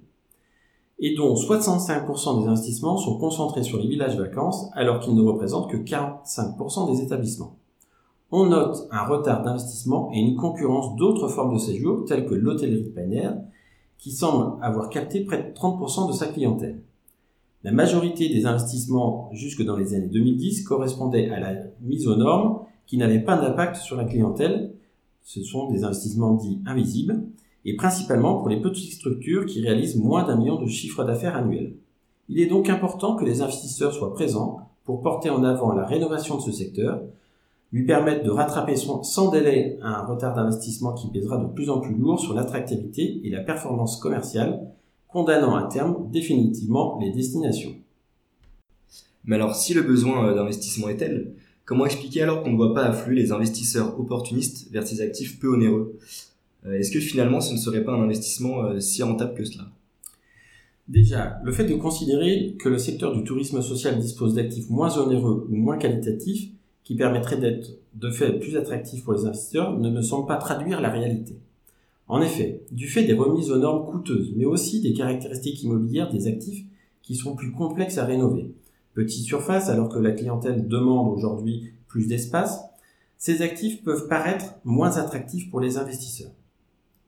et 1.00 1.14
dont 1.14 1.34
65% 1.34 2.42
des 2.42 2.48
investissements 2.48 2.96
sont 2.96 3.18
concentrés 3.18 3.62
sur 3.62 3.78
les 3.78 3.86
villages 3.86 4.18
vacances 4.18 4.68
alors 4.74 5.00
qu'ils 5.00 5.14
ne 5.14 5.22
représentent 5.22 5.70
que 5.70 5.76
45% 5.76 6.92
des 6.92 7.02
établissements. 7.02 7.56
On 8.30 8.46
note 8.46 8.88
un 8.90 9.06
retard 9.06 9.42
d'investissement 9.42 10.10
et 10.12 10.18
une 10.18 10.36
concurrence 10.36 10.96
d'autres 10.96 11.28
formes 11.28 11.54
de 11.54 11.58
séjour 11.58 12.04
telles 12.04 12.26
que 12.26 12.34
l'hôtellerie 12.34 12.82
de 12.82 13.12
air 13.14 13.38
qui 13.96 14.10
semble 14.12 14.62
avoir 14.62 14.90
capté 14.90 15.24
près 15.24 15.42
de 15.42 15.54
30% 15.54 16.08
de 16.08 16.12
sa 16.12 16.26
clientèle. 16.26 16.80
La 17.64 17.72
majorité 17.72 18.28
des 18.28 18.46
investissements 18.46 19.30
jusque 19.32 19.64
dans 19.64 19.76
les 19.76 19.94
années 19.94 20.08
2010 20.08 20.62
correspondaient 20.62 21.30
à 21.30 21.40
la 21.40 21.54
mise 21.80 22.06
aux 22.06 22.16
normes 22.16 22.60
qui 22.86 22.98
n'avaient 22.98 23.24
pas 23.24 23.36
d'impact 23.36 23.76
sur 23.76 23.96
la 23.96 24.04
clientèle. 24.04 24.74
Ce 25.22 25.42
sont 25.42 25.70
des 25.70 25.84
investissements 25.84 26.34
dits 26.34 26.60
invisibles 26.66 27.24
et 27.64 27.76
principalement 27.76 28.36
pour 28.36 28.48
les 28.48 28.60
petites 28.60 28.92
structures 28.92 29.46
qui 29.46 29.62
réalisent 29.62 29.96
moins 29.96 30.24
d'un 30.24 30.36
million 30.36 30.60
de 30.60 30.66
chiffres 30.66 31.04
d'affaires 31.04 31.36
annuels. 31.36 31.74
Il 32.28 32.40
est 32.40 32.46
donc 32.46 32.68
important 32.68 33.16
que 33.16 33.24
les 33.24 33.42
investisseurs 33.42 33.92
soient 33.92 34.14
présents 34.14 34.68
pour 34.84 35.02
porter 35.02 35.30
en 35.30 35.44
avant 35.44 35.72
la 35.72 35.84
rénovation 35.84 36.36
de 36.36 36.42
ce 36.42 36.52
secteur, 36.52 37.00
lui 37.72 37.84
permettre 37.84 38.24
de 38.24 38.30
rattraper 38.30 38.74
sans 38.76 39.30
délai 39.30 39.78
un 39.82 40.04
retard 40.06 40.34
d'investissement 40.34 40.94
qui 40.94 41.08
pèsera 41.08 41.36
de 41.36 41.46
plus 41.46 41.68
en 41.68 41.80
plus 41.80 41.94
lourd 41.94 42.18
sur 42.18 42.34
l'attractivité 42.34 43.20
et 43.22 43.30
la 43.30 43.40
performance 43.40 43.98
commerciale, 43.98 44.60
condamnant 45.08 45.56
à 45.56 45.64
terme 45.64 46.08
définitivement 46.10 46.98
les 47.00 47.10
destinations. 47.10 47.74
Mais 49.24 49.36
alors 49.36 49.54
si 49.54 49.74
le 49.74 49.82
besoin 49.82 50.26
euh, 50.26 50.34
d'investissement 50.34 50.88
est 50.88 50.96
tel, 50.96 51.34
comment 51.64 51.84
expliquer 51.84 52.22
alors 52.22 52.42
qu'on 52.42 52.52
ne 52.52 52.56
voit 52.56 52.74
pas 52.74 52.84
affluer 52.84 53.16
les 53.16 53.32
investisseurs 53.32 53.98
opportunistes 54.00 54.70
vers 54.70 54.86
ces 54.86 55.02
actifs 55.02 55.38
peu 55.38 55.52
onéreux? 55.52 55.98
Est-ce 56.66 56.90
que 56.90 57.00
finalement 57.00 57.40
ce 57.40 57.52
ne 57.52 57.58
serait 57.58 57.84
pas 57.84 57.92
un 57.92 58.02
investissement 58.02 58.64
euh, 58.64 58.80
si 58.80 59.02
rentable 59.02 59.34
que 59.34 59.44
cela? 59.44 59.64
Déjà, 60.88 61.38
le 61.44 61.52
fait 61.52 61.64
de 61.64 61.74
considérer 61.74 62.56
que 62.58 62.68
le 62.68 62.78
secteur 62.78 63.14
du 63.14 63.22
tourisme 63.22 63.60
social 63.60 63.98
dispose 63.98 64.34
d'actifs 64.34 64.70
moins 64.70 64.96
onéreux 64.96 65.46
ou 65.50 65.54
moins 65.54 65.76
qualitatifs 65.76 66.50
qui 66.82 66.96
permettraient 66.96 67.36
d'être 67.36 67.70
de 67.94 68.10
fait 68.10 68.38
plus 68.38 68.56
attractifs 68.56 69.04
pour 69.04 69.12
les 69.12 69.26
investisseurs 69.26 69.78
ne 69.78 69.90
me 69.90 70.00
semble 70.00 70.26
pas 70.26 70.36
traduire 70.36 70.80
la 70.80 70.88
réalité. 70.88 71.36
En 72.08 72.22
effet, 72.22 72.62
du 72.70 72.88
fait 72.88 73.04
des 73.04 73.12
remises 73.12 73.50
aux 73.50 73.58
normes 73.58 73.84
coûteuses, 73.84 74.32
mais 74.34 74.46
aussi 74.46 74.80
des 74.80 74.94
caractéristiques 74.94 75.62
immobilières 75.62 76.10
des 76.10 76.26
actifs 76.26 76.64
qui 77.02 77.14
sont 77.14 77.36
plus 77.36 77.52
complexes 77.52 77.98
à 77.98 78.06
rénover, 78.06 78.50
petite 78.94 79.26
surface 79.26 79.68
alors 79.68 79.90
que 79.90 79.98
la 79.98 80.12
clientèle 80.12 80.66
demande 80.66 81.14
aujourd'hui 81.14 81.70
plus 81.86 82.06
d'espace, 82.06 82.62
ces 83.18 83.42
actifs 83.42 83.82
peuvent 83.82 84.08
paraître 84.08 84.54
moins 84.64 84.96
attractifs 84.96 85.50
pour 85.50 85.60
les 85.60 85.76
investisseurs. 85.76 86.30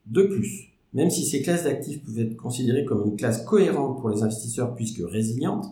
De 0.05 0.23
plus, 0.23 0.71
même 0.93 1.09
si 1.09 1.25
ces 1.25 1.41
classes 1.41 1.63
d'actifs 1.63 2.03
peuvent 2.03 2.19
être 2.19 2.35
considérées 2.35 2.85
comme 2.85 3.05
une 3.05 3.15
classe 3.15 3.43
cohérente 3.45 3.99
pour 3.99 4.09
les 4.09 4.23
investisseurs 4.23 4.75
puisque 4.75 5.01
résiliente, 5.05 5.65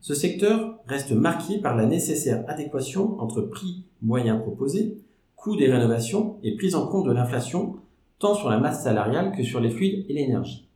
ce 0.00 0.14
secteur 0.14 0.78
reste 0.86 1.12
marqué 1.12 1.58
par 1.58 1.76
la 1.76 1.86
nécessaire 1.86 2.44
adéquation 2.48 3.20
entre 3.20 3.42
prix 3.42 3.84
moyen 4.02 4.36
proposé, 4.36 4.96
coût 5.36 5.56
des 5.56 5.70
rénovations 5.70 6.36
et 6.42 6.56
prise 6.56 6.74
en 6.74 6.86
compte 6.86 7.06
de 7.06 7.12
l'inflation 7.12 7.76
tant 8.18 8.34
sur 8.34 8.48
la 8.48 8.58
masse 8.58 8.82
salariale 8.82 9.32
que 9.36 9.42
sur 9.42 9.60
les 9.60 9.70
fluides 9.70 10.04
et 10.08 10.12
l'énergie. 10.12 10.68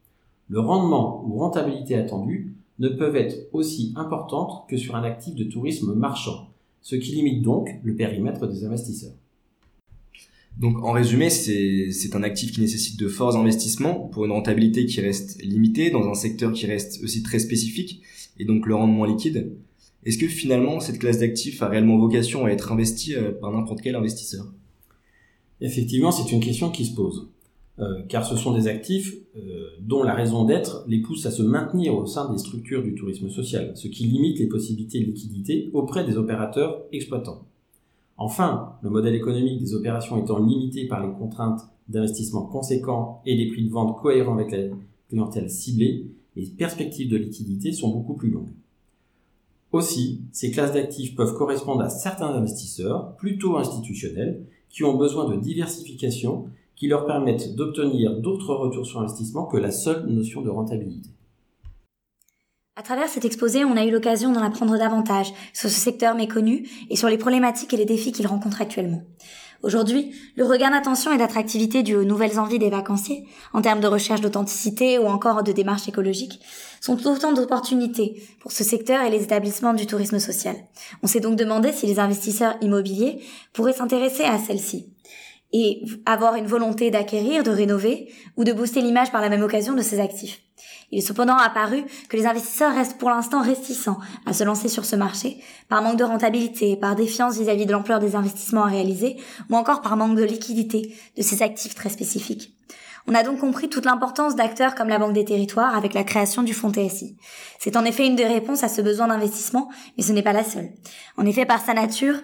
Le 0.48 0.60
rendement 0.60 1.24
ou 1.26 1.38
rentabilité 1.38 1.94
attendue 1.94 2.54
ne 2.78 2.88
peuvent 2.88 3.16
être 3.16 3.48
aussi 3.52 3.92
importantes 3.96 4.66
que 4.68 4.76
sur 4.76 4.96
un 4.96 5.04
actif 5.04 5.34
de 5.34 5.44
tourisme 5.44 5.94
marchand, 5.94 6.48
ce 6.82 6.96
qui 6.96 7.12
limite 7.12 7.42
donc 7.42 7.70
le 7.82 7.94
périmètre 7.94 8.46
des 8.46 8.64
investisseurs. 8.64 9.14
Donc 10.58 10.82
en 10.84 10.92
résumé, 10.92 11.30
c'est 11.30 12.14
un 12.14 12.22
actif 12.22 12.52
qui 12.52 12.60
nécessite 12.60 12.98
de 12.98 13.08
forts 13.08 13.36
investissements 13.36 14.08
pour 14.12 14.24
une 14.24 14.32
rentabilité 14.32 14.86
qui 14.86 15.00
reste 15.00 15.42
limitée 15.42 15.90
dans 15.90 16.08
un 16.08 16.14
secteur 16.14 16.52
qui 16.52 16.66
reste 16.66 17.02
aussi 17.02 17.22
très 17.22 17.40
spécifique 17.40 18.02
et 18.38 18.44
donc 18.44 18.66
le 18.66 18.74
rendement 18.74 19.04
liquide. 19.04 19.52
Est-ce 20.04 20.18
que 20.18 20.28
finalement 20.28 20.80
cette 20.80 20.98
classe 20.98 21.18
d'actifs 21.18 21.62
a 21.62 21.68
réellement 21.68 21.98
vocation 21.98 22.44
à 22.44 22.50
être 22.50 22.72
investie 22.72 23.14
euh, 23.14 23.32
par 23.32 23.50
n'importe 23.52 23.80
quel 23.80 23.96
investisseur? 23.96 24.46
Effectivement, 25.60 26.12
c'est 26.12 26.30
une 26.30 26.40
question 26.40 26.70
qui 26.70 26.84
se 26.84 26.94
pose. 26.94 27.28
Euh, 27.80 28.02
car 28.08 28.24
ce 28.24 28.36
sont 28.36 28.54
des 28.54 28.68
actifs 28.68 29.14
euh, 29.36 29.70
dont 29.80 30.04
la 30.04 30.14
raison 30.14 30.44
d'être 30.44 30.84
les 30.86 30.98
pousse 30.98 31.26
à 31.26 31.32
se 31.32 31.42
maintenir 31.42 31.96
au 31.96 32.06
sein 32.06 32.30
des 32.30 32.38
structures 32.38 32.84
du 32.84 32.94
tourisme 32.94 33.28
social, 33.30 33.72
ce 33.74 33.88
qui 33.88 34.04
limite 34.04 34.38
les 34.38 34.46
possibilités 34.46 35.00
de 35.00 35.06
liquidité 35.06 35.70
auprès 35.72 36.04
des 36.04 36.16
opérateurs 36.16 36.82
exploitants. 36.92 37.48
Enfin, 38.16 38.76
le 38.82 38.90
modèle 38.90 39.14
économique 39.14 39.60
des 39.60 39.74
opérations 39.74 40.22
étant 40.22 40.38
limité 40.38 40.86
par 40.86 41.04
les 41.04 41.12
contraintes 41.12 41.62
d'investissement 41.88 42.42
conséquents 42.42 43.20
et 43.26 43.36
des 43.36 43.50
prix 43.50 43.64
de 43.64 43.70
vente 43.70 44.00
cohérents 44.00 44.34
avec 44.34 44.52
la 44.52 44.74
clientèle 45.08 45.50
ciblée, 45.50 46.06
les 46.36 46.46
perspectives 46.46 47.10
de 47.10 47.16
liquidité 47.16 47.72
sont 47.72 47.90
beaucoup 47.90 48.14
plus 48.14 48.30
longues. 48.30 48.52
Aussi, 49.72 50.22
ces 50.30 50.52
classes 50.52 50.72
d'actifs 50.72 51.16
peuvent 51.16 51.36
correspondre 51.36 51.82
à 51.82 51.88
certains 51.88 52.28
investisseurs, 52.28 53.16
plutôt 53.16 53.56
institutionnels, 53.56 54.44
qui 54.68 54.84
ont 54.84 54.96
besoin 54.96 55.28
de 55.28 55.40
diversification 55.40 56.46
qui 56.76 56.88
leur 56.88 57.06
permettent 57.06 57.54
d'obtenir 57.54 58.20
d'autres 58.20 58.54
retours 58.54 58.86
sur 58.86 59.00
investissement 59.00 59.46
que 59.46 59.56
la 59.56 59.70
seule 59.70 60.06
notion 60.06 60.42
de 60.42 60.50
rentabilité. 60.50 61.10
À 62.76 62.82
travers 62.82 63.08
cet 63.08 63.24
exposé, 63.24 63.64
on 63.64 63.76
a 63.76 63.84
eu 63.84 63.92
l'occasion 63.92 64.32
d'en 64.32 64.42
apprendre 64.42 64.76
davantage 64.76 65.32
sur 65.52 65.70
ce 65.70 65.78
secteur 65.78 66.16
méconnu 66.16 66.68
et 66.90 66.96
sur 66.96 67.08
les 67.08 67.18
problématiques 67.18 67.72
et 67.72 67.76
les 67.76 67.84
défis 67.84 68.10
qu'il 68.10 68.26
rencontre 68.26 68.60
actuellement. 68.60 69.02
Aujourd'hui, 69.62 70.12
le 70.34 70.44
regain 70.44 70.72
d'attention 70.72 71.12
et 71.12 71.16
d'attractivité 71.16 71.84
dû 71.84 71.94
aux 71.94 72.02
nouvelles 72.02 72.40
envies 72.40 72.58
des 72.58 72.70
vacanciers, 72.70 73.28
en 73.52 73.62
termes 73.62 73.78
de 73.78 73.86
recherche 73.86 74.22
d'authenticité 74.22 74.98
ou 74.98 75.06
encore 75.06 75.44
de 75.44 75.52
démarche 75.52 75.88
écologique, 75.88 76.40
sont 76.80 77.06
autant 77.06 77.32
d'opportunités 77.32 78.20
pour 78.40 78.50
ce 78.50 78.64
secteur 78.64 79.04
et 79.04 79.10
les 79.10 79.22
établissements 79.22 79.72
du 79.72 79.86
tourisme 79.86 80.18
social. 80.18 80.56
On 81.04 81.06
s'est 81.06 81.20
donc 81.20 81.36
demandé 81.36 81.70
si 81.70 81.86
les 81.86 82.00
investisseurs 82.00 82.56
immobiliers 82.60 83.22
pourraient 83.52 83.72
s'intéresser 83.72 84.24
à 84.24 84.36
celle-ci 84.36 84.88
et 85.54 85.82
avoir 86.04 86.34
une 86.34 86.46
volonté 86.46 86.90
d'acquérir, 86.90 87.44
de 87.44 87.50
rénover 87.50 88.12
ou 88.36 88.42
de 88.42 88.52
booster 88.52 88.82
l'image 88.82 89.12
par 89.12 89.22
la 89.22 89.28
même 89.28 89.42
occasion 89.42 89.74
de 89.74 89.82
ces 89.82 90.00
actifs. 90.00 90.40
Il 90.90 90.98
est 90.98 91.06
cependant 91.06 91.36
apparu 91.36 91.84
que 92.08 92.16
les 92.16 92.26
investisseurs 92.26 92.74
restent 92.74 92.98
pour 92.98 93.08
l'instant 93.08 93.40
réticents 93.40 93.98
à 94.26 94.32
se 94.32 94.42
lancer 94.42 94.68
sur 94.68 94.84
ce 94.84 94.96
marché, 94.96 95.38
par 95.68 95.80
manque 95.80 95.98
de 95.98 96.04
rentabilité, 96.04 96.76
par 96.76 96.96
défiance 96.96 97.38
vis-à-vis 97.38 97.66
de 97.66 97.72
l'ampleur 97.72 98.00
des 98.00 98.16
investissements 98.16 98.64
à 98.64 98.68
réaliser, 98.68 99.16
ou 99.48 99.54
encore 99.54 99.80
par 99.80 99.96
manque 99.96 100.16
de 100.16 100.24
liquidité 100.24 100.94
de 101.16 101.22
ces 101.22 101.42
actifs 101.42 101.76
très 101.76 101.88
spécifiques. 101.88 102.52
On 103.06 103.14
a 103.14 103.22
donc 103.22 103.40
compris 103.40 103.68
toute 103.68 103.84
l'importance 103.84 104.34
d'acteurs 104.34 104.74
comme 104.74 104.88
la 104.88 104.98
Banque 104.98 105.12
des 105.12 105.26
Territoires 105.26 105.76
avec 105.76 105.92
la 105.92 106.04
création 106.04 106.42
du 106.42 106.54
fonds 106.54 106.72
TSI. 106.72 107.16
C'est 107.58 107.76
en 107.76 107.84
effet 107.84 108.06
une 108.06 108.16
des 108.16 108.26
réponses 108.26 108.64
à 108.64 108.68
ce 108.68 108.80
besoin 108.80 109.08
d'investissement, 109.08 109.68
mais 109.96 110.02
ce 110.02 110.12
n'est 110.12 110.22
pas 110.22 110.32
la 110.32 110.44
seule. 110.44 110.70
En 111.18 111.26
effet, 111.26 111.44
par 111.44 111.60
sa 111.60 111.74
nature, 111.74 112.16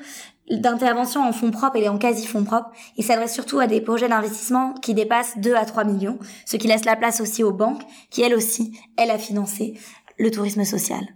d'intervention 0.50 1.22
en 1.22 1.32
fonds 1.32 1.50
propres 1.50 1.76
et 1.76 1.88
en 1.88 1.98
quasi 1.98 2.26
fonds 2.26 2.44
propres. 2.44 2.70
Il 2.96 3.04
s'adresse 3.04 3.34
surtout 3.34 3.60
à 3.60 3.66
des 3.66 3.80
projets 3.80 4.08
d'investissement 4.08 4.74
qui 4.74 4.94
dépassent 4.94 5.38
2 5.38 5.54
à 5.54 5.64
3 5.64 5.84
millions, 5.84 6.18
ce 6.44 6.56
qui 6.56 6.66
laisse 6.66 6.84
la 6.84 6.96
place 6.96 7.20
aussi 7.20 7.44
aux 7.44 7.52
banques 7.52 7.82
qui, 8.10 8.22
elles 8.22 8.34
aussi, 8.34 8.78
elles, 8.96 9.10
a 9.10 9.18
financé 9.18 9.74
le 10.18 10.30
tourisme 10.30 10.64
social. 10.64 11.06